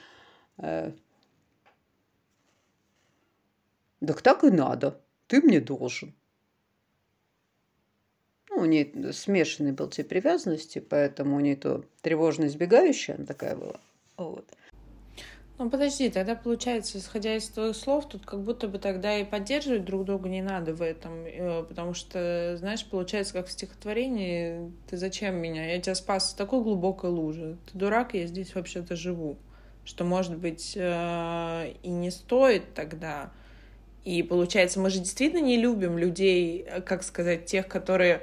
[0.59, 0.91] Э,
[4.05, 5.01] так так и надо.
[5.27, 6.13] Ты мне должен.
[8.49, 13.55] Ну, у нее смешанный был тип привязанности, поэтому у нее то тревожно избегающая она такая
[13.55, 13.79] была.
[14.17, 14.45] Вот.
[15.63, 19.85] Ну подожди, тогда получается, исходя из твоих слов, тут как будто бы тогда и поддерживать
[19.85, 24.97] друг друга не надо в этом, э, потому что, знаешь, получается, как в стихотворении, ты
[24.97, 25.71] зачем меня?
[25.71, 27.55] Я тебя спас с такой глубокой лужи.
[27.71, 29.37] Ты дурак, я здесь вообще-то живу.
[29.85, 33.31] Что, может быть, э, и не стоит тогда.
[34.03, 38.21] И получается, мы же действительно не любим людей, э, как сказать, тех, которые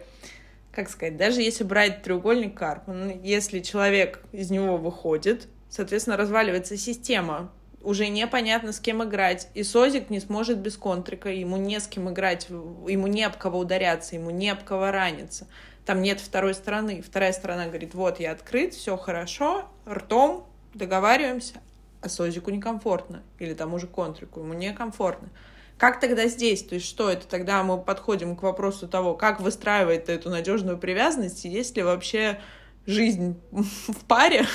[0.72, 7.50] как сказать, даже если брать треугольник Карпман, если человек из него выходит, Соответственно, разваливается система.
[7.80, 9.48] Уже непонятно, с кем играть.
[9.54, 11.30] И Созик не сможет без контрика.
[11.30, 15.46] Ему не с кем играть, ему не об кого ударяться, ему не об кого раниться.
[15.86, 17.00] Там нет второй стороны.
[17.00, 21.54] Вторая сторона говорит, вот, я открыт, все хорошо, ртом договариваемся,
[22.02, 23.22] а Созику некомфортно.
[23.38, 25.30] Или тому же контрику, ему некомфортно.
[25.78, 26.62] Как тогда здесь?
[26.62, 27.26] То есть что это?
[27.26, 32.38] Тогда мы подходим к вопросу того, как выстраивать эту надежную привязанность, и есть ли вообще
[32.86, 34.46] жизнь в паре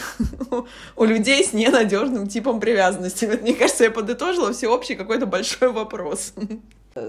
[0.95, 3.25] у людей с ненадежным типом привязанности.
[3.25, 6.33] Мне кажется, я подытожила всеобщий какой-то большой вопрос.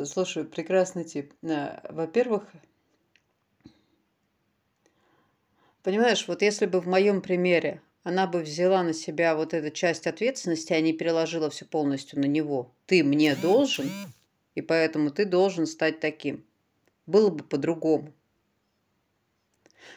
[0.05, 1.33] Слушай, прекрасный тип.
[1.43, 2.45] Э, во-первых,
[5.83, 10.07] понимаешь, вот если бы в моем примере она бы взяла на себя вот эту часть
[10.07, 12.73] ответственности, а не переложила все полностью на него.
[12.87, 13.91] Ты мне должен,
[14.55, 16.45] и поэтому ты должен стать таким.
[17.07, 18.13] Было бы по-другому.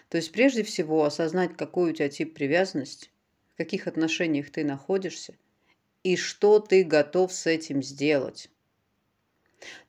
[0.09, 3.09] То есть прежде всего осознать, какой у тебя тип привязанности,
[3.53, 5.35] в каких отношениях ты находишься
[6.03, 8.49] и что ты готов с этим сделать.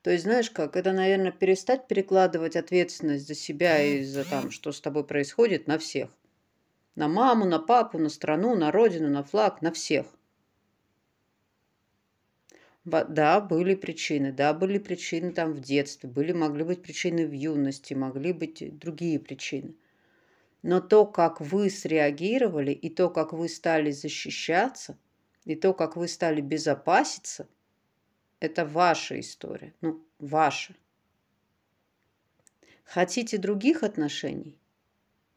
[0.03, 4.71] То есть, знаешь как, это, наверное, перестать перекладывать ответственность за себя и за там, что
[4.71, 6.09] с тобой происходит, на всех.
[6.95, 10.07] На маму, на папу, на страну, на родину, на флаг, на всех.
[12.83, 17.93] Да, были причины, да, были причины там в детстве, были, могли быть причины в юности,
[17.93, 19.75] могли быть другие причины.
[20.63, 24.97] Но то, как вы среагировали, и то, как вы стали защищаться,
[25.45, 27.47] и то, как вы стали безопаситься,
[28.39, 29.73] это ваша история.
[29.81, 30.75] Ну, ваша.
[32.83, 34.57] Хотите других отношений?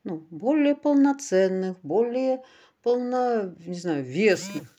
[0.02, 2.42] Ну, более полноценных, более
[2.82, 4.76] полно, не знаю, весных,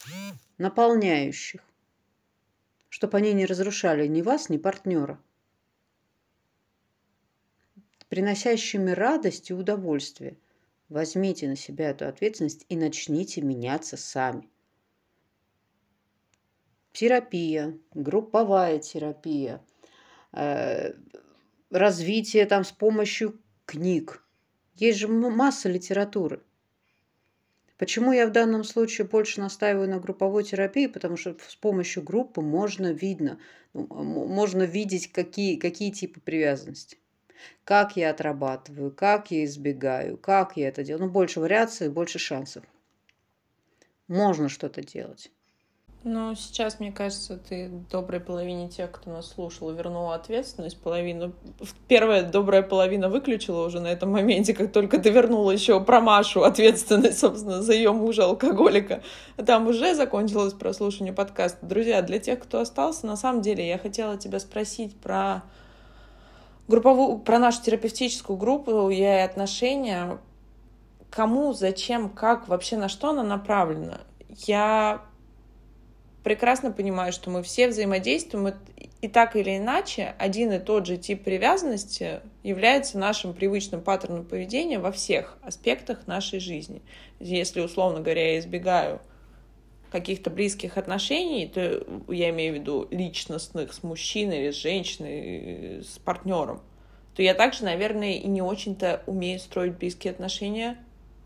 [0.59, 1.61] наполняющих.
[2.89, 5.19] Чтобы они не разрушали ни вас, ни партнера
[8.15, 10.37] приносящими радость и удовольствие.
[10.87, 14.47] Возьмите на себя эту ответственность и начните меняться сами.
[16.93, 19.61] Терапия, групповая терапия,
[20.31, 20.93] э,
[21.69, 24.25] развитие там с помощью книг.
[24.75, 26.41] Есть же масса литературы.
[27.77, 30.87] Почему я в данном случае больше настаиваю на групповой терапии?
[30.87, 33.41] Потому что с помощью группы можно видно,
[33.73, 36.97] ну, можно видеть, какие, какие типы привязанности.
[37.63, 41.05] Как я отрабатываю, как я избегаю, как я это делаю.
[41.05, 42.63] Ну, больше вариаций, больше шансов.
[44.07, 45.31] Можно что-то делать.
[46.07, 50.79] Ну, сейчас, мне кажется, ты доброй половине тех, кто нас слушал, вернула ответственность.
[50.79, 51.33] Половину...
[51.87, 56.43] Первая добрая половина выключила уже на этом моменте, как только ты вернула еще про Машу
[56.43, 59.01] ответственность, собственно, за ее мужа алкоголика.
[59.43, 61.65] Там уже закончилось прослушивание подкаста.
[61.65, 65.41] Друзья, для тех, кто остался, на самом деле я хотела тебя спросить про
[66.67, 70.17] групповую, про нашу терапевтическую группу и отношения.
[71.09, 74.01] Кому, зачем, как, вообще на что она направлена?
[74.29, 75.01] Я
[76.23, 78.53] прекрасно понимаю, что мы все взаимодействуем,
[79.01, 84.79] и так или иначе один и тот же тип привязанности является нашим привычным паттерном поведения
[84.79, 86.81] во всех аспектах нашей жизни.
[87.19, 88.99] Если, условно говоря, я избегаю
[89.95, 95.99] каких-то близких отношений, то я имею в виду личностных с мужчиной или с женщиной, с
[95.99, 96.59] партнером,
[97.15, 100.77] то я также, наверное, и не очень-то умею строить близкие отношения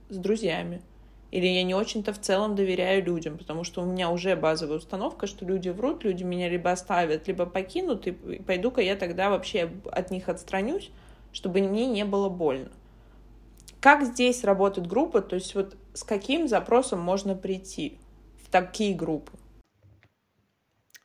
[0.09, 0.83] с друзьями.
[1.31, 5.25] Или я не очень-то в целом доверяю людям, потому что у меня уже базовая установка,
[5.25, 10.11] что люди врут, люди меня либо оставят, либо покинут, и пойду-ка я тогда вообще от
[10.11, 10.91] них отстранюсь,
[11.31, 12.69] чтобы мне не было больно.
[13.79, 17.97] Как здесь работает группа, то есть вот с каким запросом можно прийти
[18.51, 19.33] такие группы?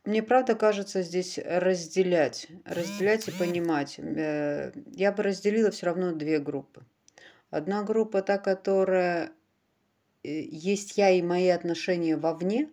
[0.05, 3.99] Мне правда кажется здесь разделять, разделять и понимать.
[3.99, 6.85] Э, я бы разделила все равно две группы.
[7.51, 9.33] Одна группа та, которая
[10.25, 12.71] Э, есть я и мои отношения вовне,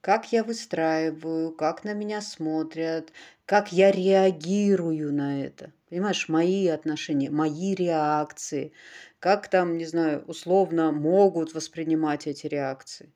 [0.00, 3.12] как я выстраиваю, как на меня смотрят,
[3.46, 5.72] как я реагирую на это.
[5.88, 8.72] Понимаешь, мои отношения, мои реакции,
[9.18, 13.12] как там, не знаю, условно могут воспринимать эти реакции.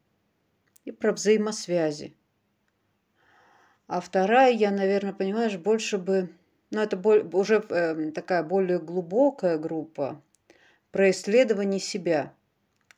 [0.88, 2.14] И про взаимосвязи.
[3.86, 6.30] А вторая, я, наверное, понимаешь, больше бы,
[6.70, 6.96] ну это
[7.36, 10.22] уже э, такая более глубокая группа
[10.90, 12.34] про исследование себя–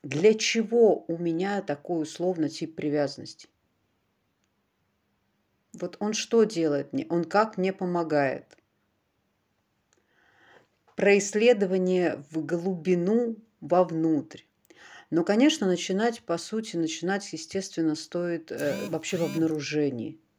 [0.03, 3.49] для чего у меня такой условно тип привязанности?
[5.74, 7.07] Вот он что делает мне?
[7.11, 8.57] Он как мне помогает?
[10.97, 14.43] Про исследование в глубину, вовнутрь.
[15.11, 20.20] Но, конечно, начинать, по сути, начинать, естественно, стоит э, вообще в обнаружении–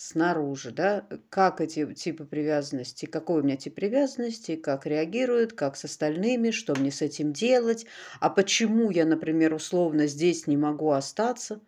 [0.00, 5.84] снаружи, да, как эти типы привязанности, какой у меня тип привязанности, как реагируют, как с
[5.84, 7.84] остальными, что мне с этим делать,
[8.18, 11.60] а почему я, например, условно здесь не могу остаться,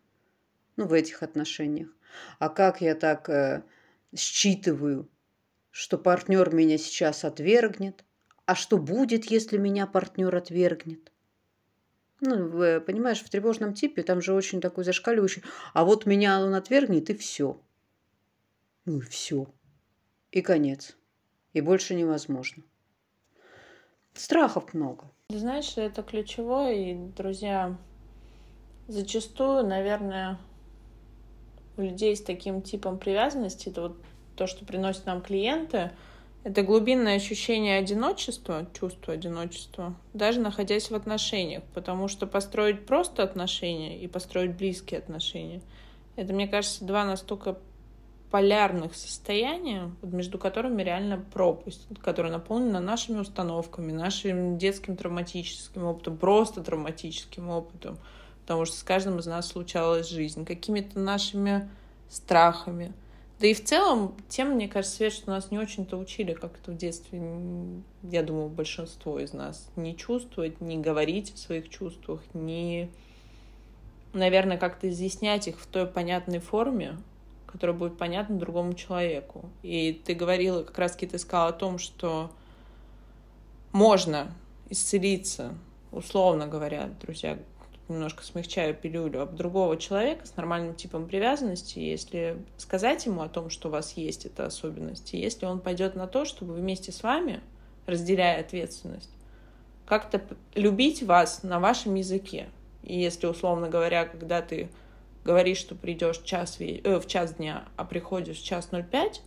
[0.76, 1.90] ну, в этих отношениях,
[2.38, 3.64] а как я так э,
[4.16, 5.10] считываю,
[5.70, 8.02] что партнер меня сейчас отвергнет,
[8.46, 11.11] а что будет, если меня партнер отвергнет.
[12.22, 15.42] Ну, понимаешь, в тревожном типе там же очень такой зашкаливающий,
[15.74, 17.60] а вот меня он отвергнет и все–
[18.84, 19.46] ну и все.
[20.32, 20.96] И конец.
[21.52, 22.64] И больше невозможно.
[24.14, 25.10] Страхов много.
[25.28, 27.78] Знаешь, это ключевое, и, друзья,
[28.88, 30.38] зачастую, наверное,
[31.76, 33.96] у людей с таким типом привязанности, это вот
[34.36, 35.92] то, что приносят нам клиенты,
[36.44, 43.98] это глубинное ощущение одиночества, чувство одиночества, даже находясь в отношениях, потому что построить просто отношения
[43.98, 45.60] и построить близкие отношения,
[46.16, 47.58] это, мне кажется, два настолько
[48.32, 56.62] полярных состояния, между которыми реально пропасть, которая наполнена нашими установками, нашим детским травматическим опытом, просто
[56.62, 57.98] травматическим опытом,
[58.40, 61.68] потому что с каждым из нас случалась жизнь, какими-то нашими
[62.08, 62.94] страхами.
[63.42, 66.70] Да и в целом, тем, мне кажется, Свет, что нас не очень-то учили, как это
[66.70, 67.20] в детстве,
[68.04, 72.88] я думаю, большинство из нас, не чувствовать, не говорить о своих чувствах, не,
[74.12, 76.98] наверное, как-то изъяснять их в той понятной форме,
[77.48, 79.50] которое будет понятно другому человеку.
[79.64, 82.30] И ты говорила, как раз-таки ты сказала о том, что
[83.72, 84.32] можно
[84.70, 85.58] исцелиться,
[85.90, 87.40] условно говоря, друзья,
[87.92, 93.50] немножко смягчаю пилюлю, об другого человека с нормальным типом привязанности, если сказать ему о том,
[93.50, 97.02] что у вас есть эта особенность, и если он пойдет на то, чтобы вместе с
[97.02, 97.40] вами,
[97.86, 99.10] разделяя ответственность,
[99.86, 100.22] как-то
[100.54, 102.48] любить вас на вашем языке.
[102.82, 104.70] И если, условно говоря, когда ты
[105.24, 109.22] говоришь, что придешь час, э, в час дня, а приходишь в час 05,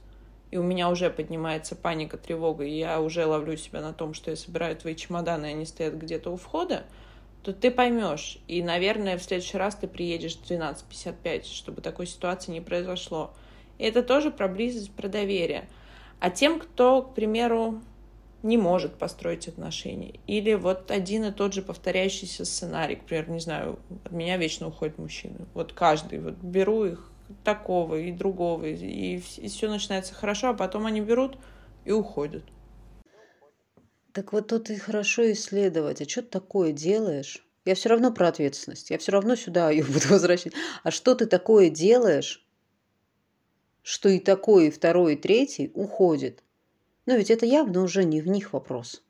[0.51, 4.32] и у меня уже поднимается паника, тревога, и я уже ловлю себя на том, что
[4.32, 6.84] я собираю твои чемоданы, и они стоят где-то у входа,
[7.46, 8.39] то ты поймешь.
[8.48, 13.36] И, наверное, в следующий раз ты приедешь в 12.55, чтобы такой ситуации не произошло.
[13.78, 15.70] И это тоже про близость, про доверие.
[16.20, 17.84] А тем, кто, к примеру,
[18.41, 20.16] не может построить отношения.
[20.26, 24.98] Или вот один и тот же повторяющийся сценарий, например, не знаю, от меня вечно уходят
[24.98, 25.46] мужчины.
[25.54, 27.12] Вот каждый, вот беру их
[27.43, 31.38] такого и другого, и, и все начинается хорошо, а потом они берут
[31.84, 32.43] и уходят.
[34.16, 37.45] Так вот тут и хорошо исследовать, а что ты такое делаешь?
[37.66, 40.53] Я все равно про ответственность, я все равно сюда ее буду возвращать.
[40.84, 42.47] А что ты такое делаешь,
[43.84, 46.45] что и такой, и второй, и третий уходит?
[47.05, 49.03] Но ведь это явно уже не в них вопрос.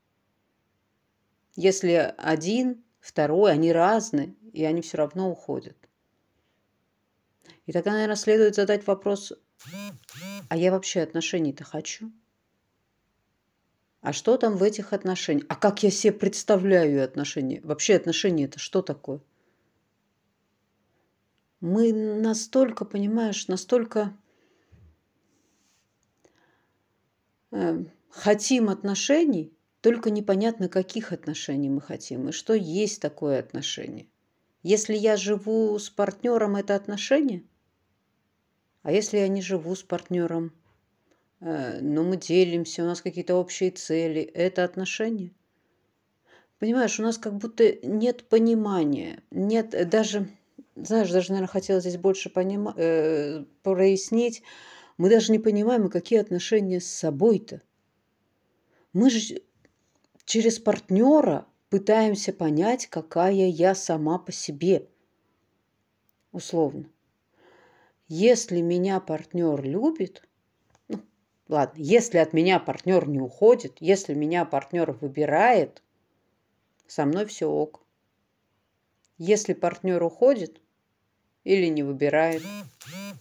[1.55, 5.77] Если один, второй, они разные, и они все равно уходят.
[7.67, 9.33] И тогда, наверное, следует задать вопрос,
[10.49, 12.11] а я вообще отношений-то хочу?
[14.05, 15.47] А что там в этих отношениях?
[15.49, 17.59] А как я себе представляю отношения?
[17.63, 19.19] Вообще отношения это что такое?
[21.59, 24.15] Мы настолько, понимаешь, настолько
[27.49, 29.51] э, хотим отношений,
[29.81, 34.05] только непонятно, каких отношений мы хотим и что есть такое отношение.
[34.61, 37.43] Если я живу с партнером, это отношения?
[38.83, 40.53] А если я не живу с партнером,
[41.39, 45.31] но мы делимся, у нас какие-то общие цели, это отношения?
[46.59, 50.29] Понимаешь, у нас как будто нет понимания, нет даже,
[50.75, 54.41] знаешь, даже, наверное, хотела здесь больше понима- э, прояснить,
[54.97, 57.61] мы даже не понимаем, какие отношения с собой-то.
[58.93, 59.41] Мы же
[60.23, 64.87] через партнера пытаемся понять, какая я сама по себе.
[66.31, 66.89] Условно.
[68.07, 70.23] Если меня партнер любит,
[71.47, 75.81] ладно, если от меня партнер не уходит, если меня партнер выбирает,
[76.87, 77.81] со мной все ок.
[79.17, 80.61] Если партнер уходит
[81.43, 82.43] или не выбирает,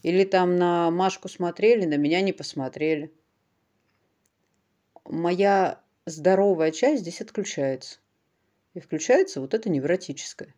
[0.03, 3.13] или там на Машку смотрели, на меня не посмотрели–
[5.07, 7.99] моя здоровая часть здесь отключается.
[8.75, 10.55] И включается вот это невротическое.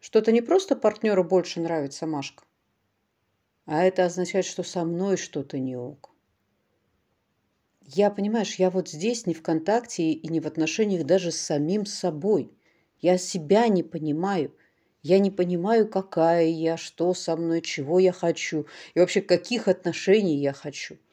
[0.00, 2.44] Что-то не просто партнеру больше нравится Машка,
[3.66, 6.10] а это означает, что со мной что-то не ок.
[7.86, 11.86] Я, понимаешь, я вот здесь не в контакте и не в отношениях даже с самим
[11.86, 12.50] собой.
[13.00, 14.54] Я себя не понимаю.
[15.02, 20.36] Я не понимаю, какая я, что со мной, чего я хочу и вообще каких отношений
[20.36, 20.96] я хочу–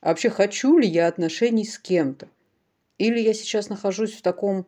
[0.00, 2.28] а вообще хочу ли я отношений с кем-то?
[2.98, 4.66] Или я сейчас нахожусь в таком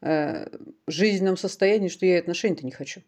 [0.00, 0.46] э,
[0.86, 3.02] жизненном состоянии, что я отношений-то не хочу?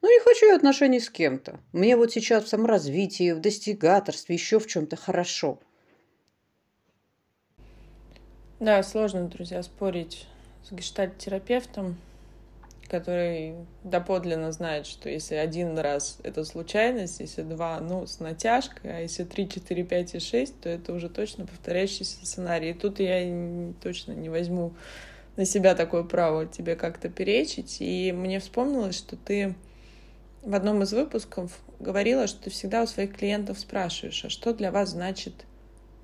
[0.00, 1.60] Ну, не хочу я отношений с кем-то.
[1.72, 5.60] Мне вот сейчас в саморазвитии, в достигаторстве, еще в чем-то хорошо.
[8.58, 10.26] Да, сложно, друзья, спорить
[10.64, 11.96] с гештальт-терапевтом
[12.88, 13.54] который
[13.84, 19.24] доподлинно знает, что если один раз это случайность, если два, ну, с натяжкой, а если
[19.24, 22.70] три, четыре, пять и шесть, то это уже точно повторяющийся сценарий.
[22.70, 24.72] И тут я точно не возьму
[25.36, 27.78] на себя такое право тебе как-то перечить.
[27.80, 29.54] И мне вспомнилось, что ты
[30.42, 34.70] в одном из выпусков говорила, что ты всегда у своих клиентов спрашиваешь, а что для
[34.70, 35.34] вас значит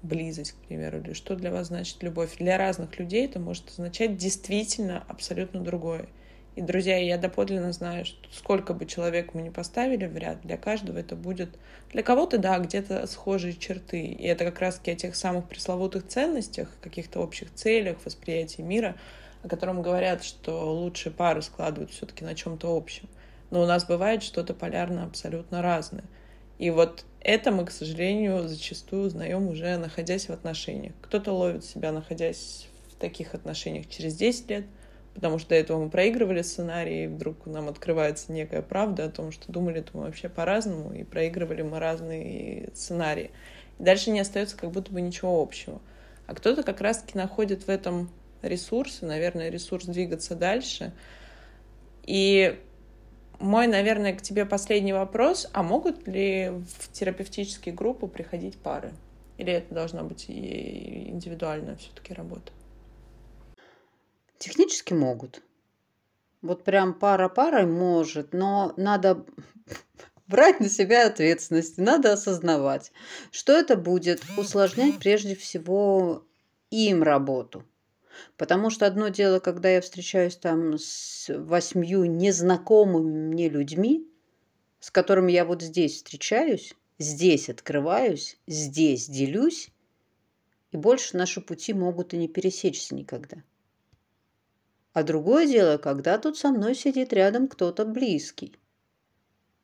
[0.02, 2.36] близость, к примеру, или что для вас значит любовь.
[2.38, 6.08] Для разных людей это может означать действительно абсолютно другое.
[6.54, 10.58] И, друзья, я доподлинно знаю, что сколько бы человек мы ни поставили в ряд, для
[10.58, 11.58] каждого это будет...
[11.92, 14.04] Для кого-то, да, где-то схожие черты.
[14.04, 18.96] И это как раз-таки о тех самых пресловутых ценностях, каких-то общих целях, восприятии мира,
[19.42, 23.08] о котором говорят, что лучшие пары складывают все-таки на чем-то общем.
[23.50, 26.04] Но у нас бывает что-то полярно абсолютно разное.
[26.58, 30.92] И вот это мы, к сожалению, зачастую узнаем уже находясь в отношениях.
[31.02, 34.64] Кто-то ловит себя, находясь в таких отношениях через 10 лет–
[35.14, 39.32] потому что до этого мы проигрывали сценарий, и вдруг нам открывается некая правда о том,
[39.32, 43.30] что думали мы вообще по-разному, и проигрывали мы разные сценарии.
[43.78, 45.80] И дальше не остается как будто бы ничего общего.
[46.26, 48.10] А кто-то как раз-таки находит в этом
[48.42, 50.92] ресурс, наверное, ресурс двигаться дальше.
[52.04, 52.58] И
[53.42, 55.48] мой, наверное, к тебе последний вопрос.
[55.52, 58.92] А могут ли в терапевтические группы приходить пары?
[59.36, 62.52] Или это должна быть и индивидуальная все-таки работа?
[64.38, 65.42] Технически могут.
[66.40, 69.24] Вот прям пара парой может, но надо
[70.26, 72.92] брать на себя ответственность, надо осознавать,
[73.30, 76.24] что это будет усложнять прежде всего
[76.70, 77.64] им работу.
[78.36, 84.08] Потому что одно дело, когда я встречаюсь там с восьмью незнакомыми мне людьми,
[84.80, 89.70] с которыми я вот здесь встречаюсь, здесь открываюсь, здесь делюсь,
[90.72, 93.42] и больше наши пути могут и не пересечься никогда.
[94.92, 98.56] А другое дело, когда тут со мной сидит рядом кто-то близкий.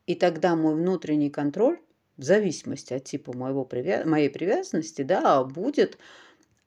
[0.06, 1.80] И тогда мой внутренний контроль,
[2.16, 4.04] в зависимости от типа моего привя...
[4.06, 5.98] моей привязанности, да, будет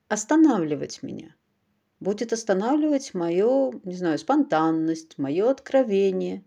[0.07, 1.35] останавливать меня.
[2.01, 6.43] Будет останавливать мою, не знаю, спонтанность, мое откровение.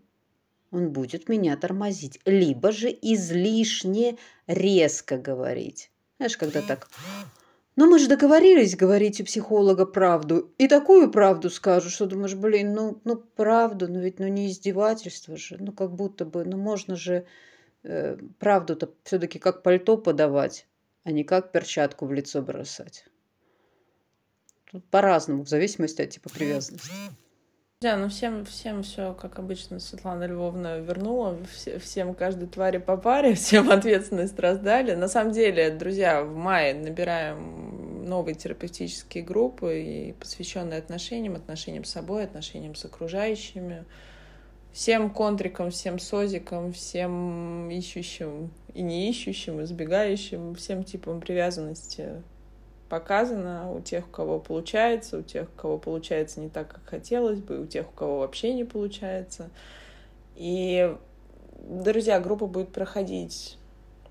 [0.69, 2.19] Он будет меня тормозить.
[2.25, 5.91] Либо же излишне резко говорить.
[6.17, 6.89] Знаешь, когда так...
[7.77, 10.53] Но мы же договорились говорить у психолога правду.
[10.57, 15.37] И такую правду скажу, что думаешь, блин, ну, ну правду, ну ведь ну не издевательство
[15.37, 15.55] же.
[15.57, 17.25] Ну как будто бы, ну можно же
[17.83, 20.67] э, правду-то все-таки как пальто подавать,
[21.05, 23.05] а не как перчатку в лицо бросать.
[24.91, 26.91] По-разному, в зависимости от типа привязанности.
[27.81, 31.37] Да, ну всем, всем все, как обычно, Светлана Львовна вернула.
[31.53, 34.95] Все, всем каждой твари по паре, всем ответственность раздали.
[34.95, 41.91] На самом деле, друзья, в мае набираем новые терапевтические группы, и посвященные отношениям, отношениям с
[41.91, 43.85] собой, отношениям с окружающими.
[44.71, 52.23] Всем контрикам, всем созикам, всем ищущим и не ищущим, избегающим, всем типам привязанности
[52.89, 57.39] показано у тех, у кого получается, у тех, у кого получается не так, как хотелось
[57.39, 59.49] бы, у тех, у кого вообще не получается.
[60.35, 60.95] И,
[61.59, 63.57] друзья, группа будет проходить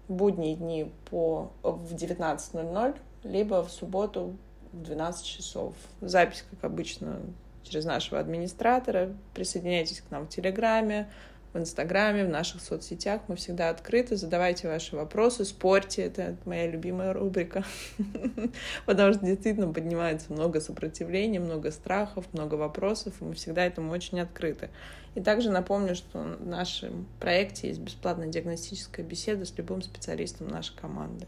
[0.08, 4.36] будние дни по, в 19.00, либо в субботу
[4.72, 5.74] в 12 часов.
[6.00, 7.20] Запись, как обычно,
[7.62, 9.14] через нашего администратора.
[9.34, 11.08] Присоединяйтесь к нам в Телеграме,
[11.54, 13.22] в Инстаграме, в наших соцсетях.
[13.28, 14.16] Мы всегда открыты.
[14.16, 16.02] Задавайте ваши вопросы, спорьте.
[16.02, 17.64] Это моя любимая рубрика.
[18.86, 23.14] Потому что действительно поднимается много сопротивления, много страхов, много вопросов.
[23.20, 24.68] И мы всегда этому очень открыты.
[25.14, 30.76] И также напомню, что в нашем проекте есть бесплатная диагностическая беседа с любым специалистом нашей
[30.76, 31.26] команды.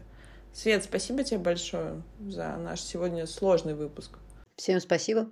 [0.53, 4.17] Свет, спасибо тебе большое за наш сегодня сложный выпуск.
[4.57, 5.29] Всем спасибо.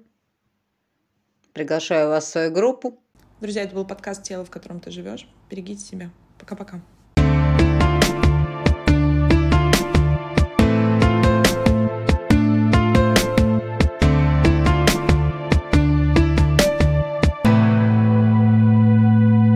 [1.51, 3.01] Приглашаю вас в свою группу.
[3.41, 5.27] Друзья, это был подкаст «Тело, в котором ты живешь».
[5.49, 6.09] Берегите себя.
[6.39, 6.79] Пока-пока.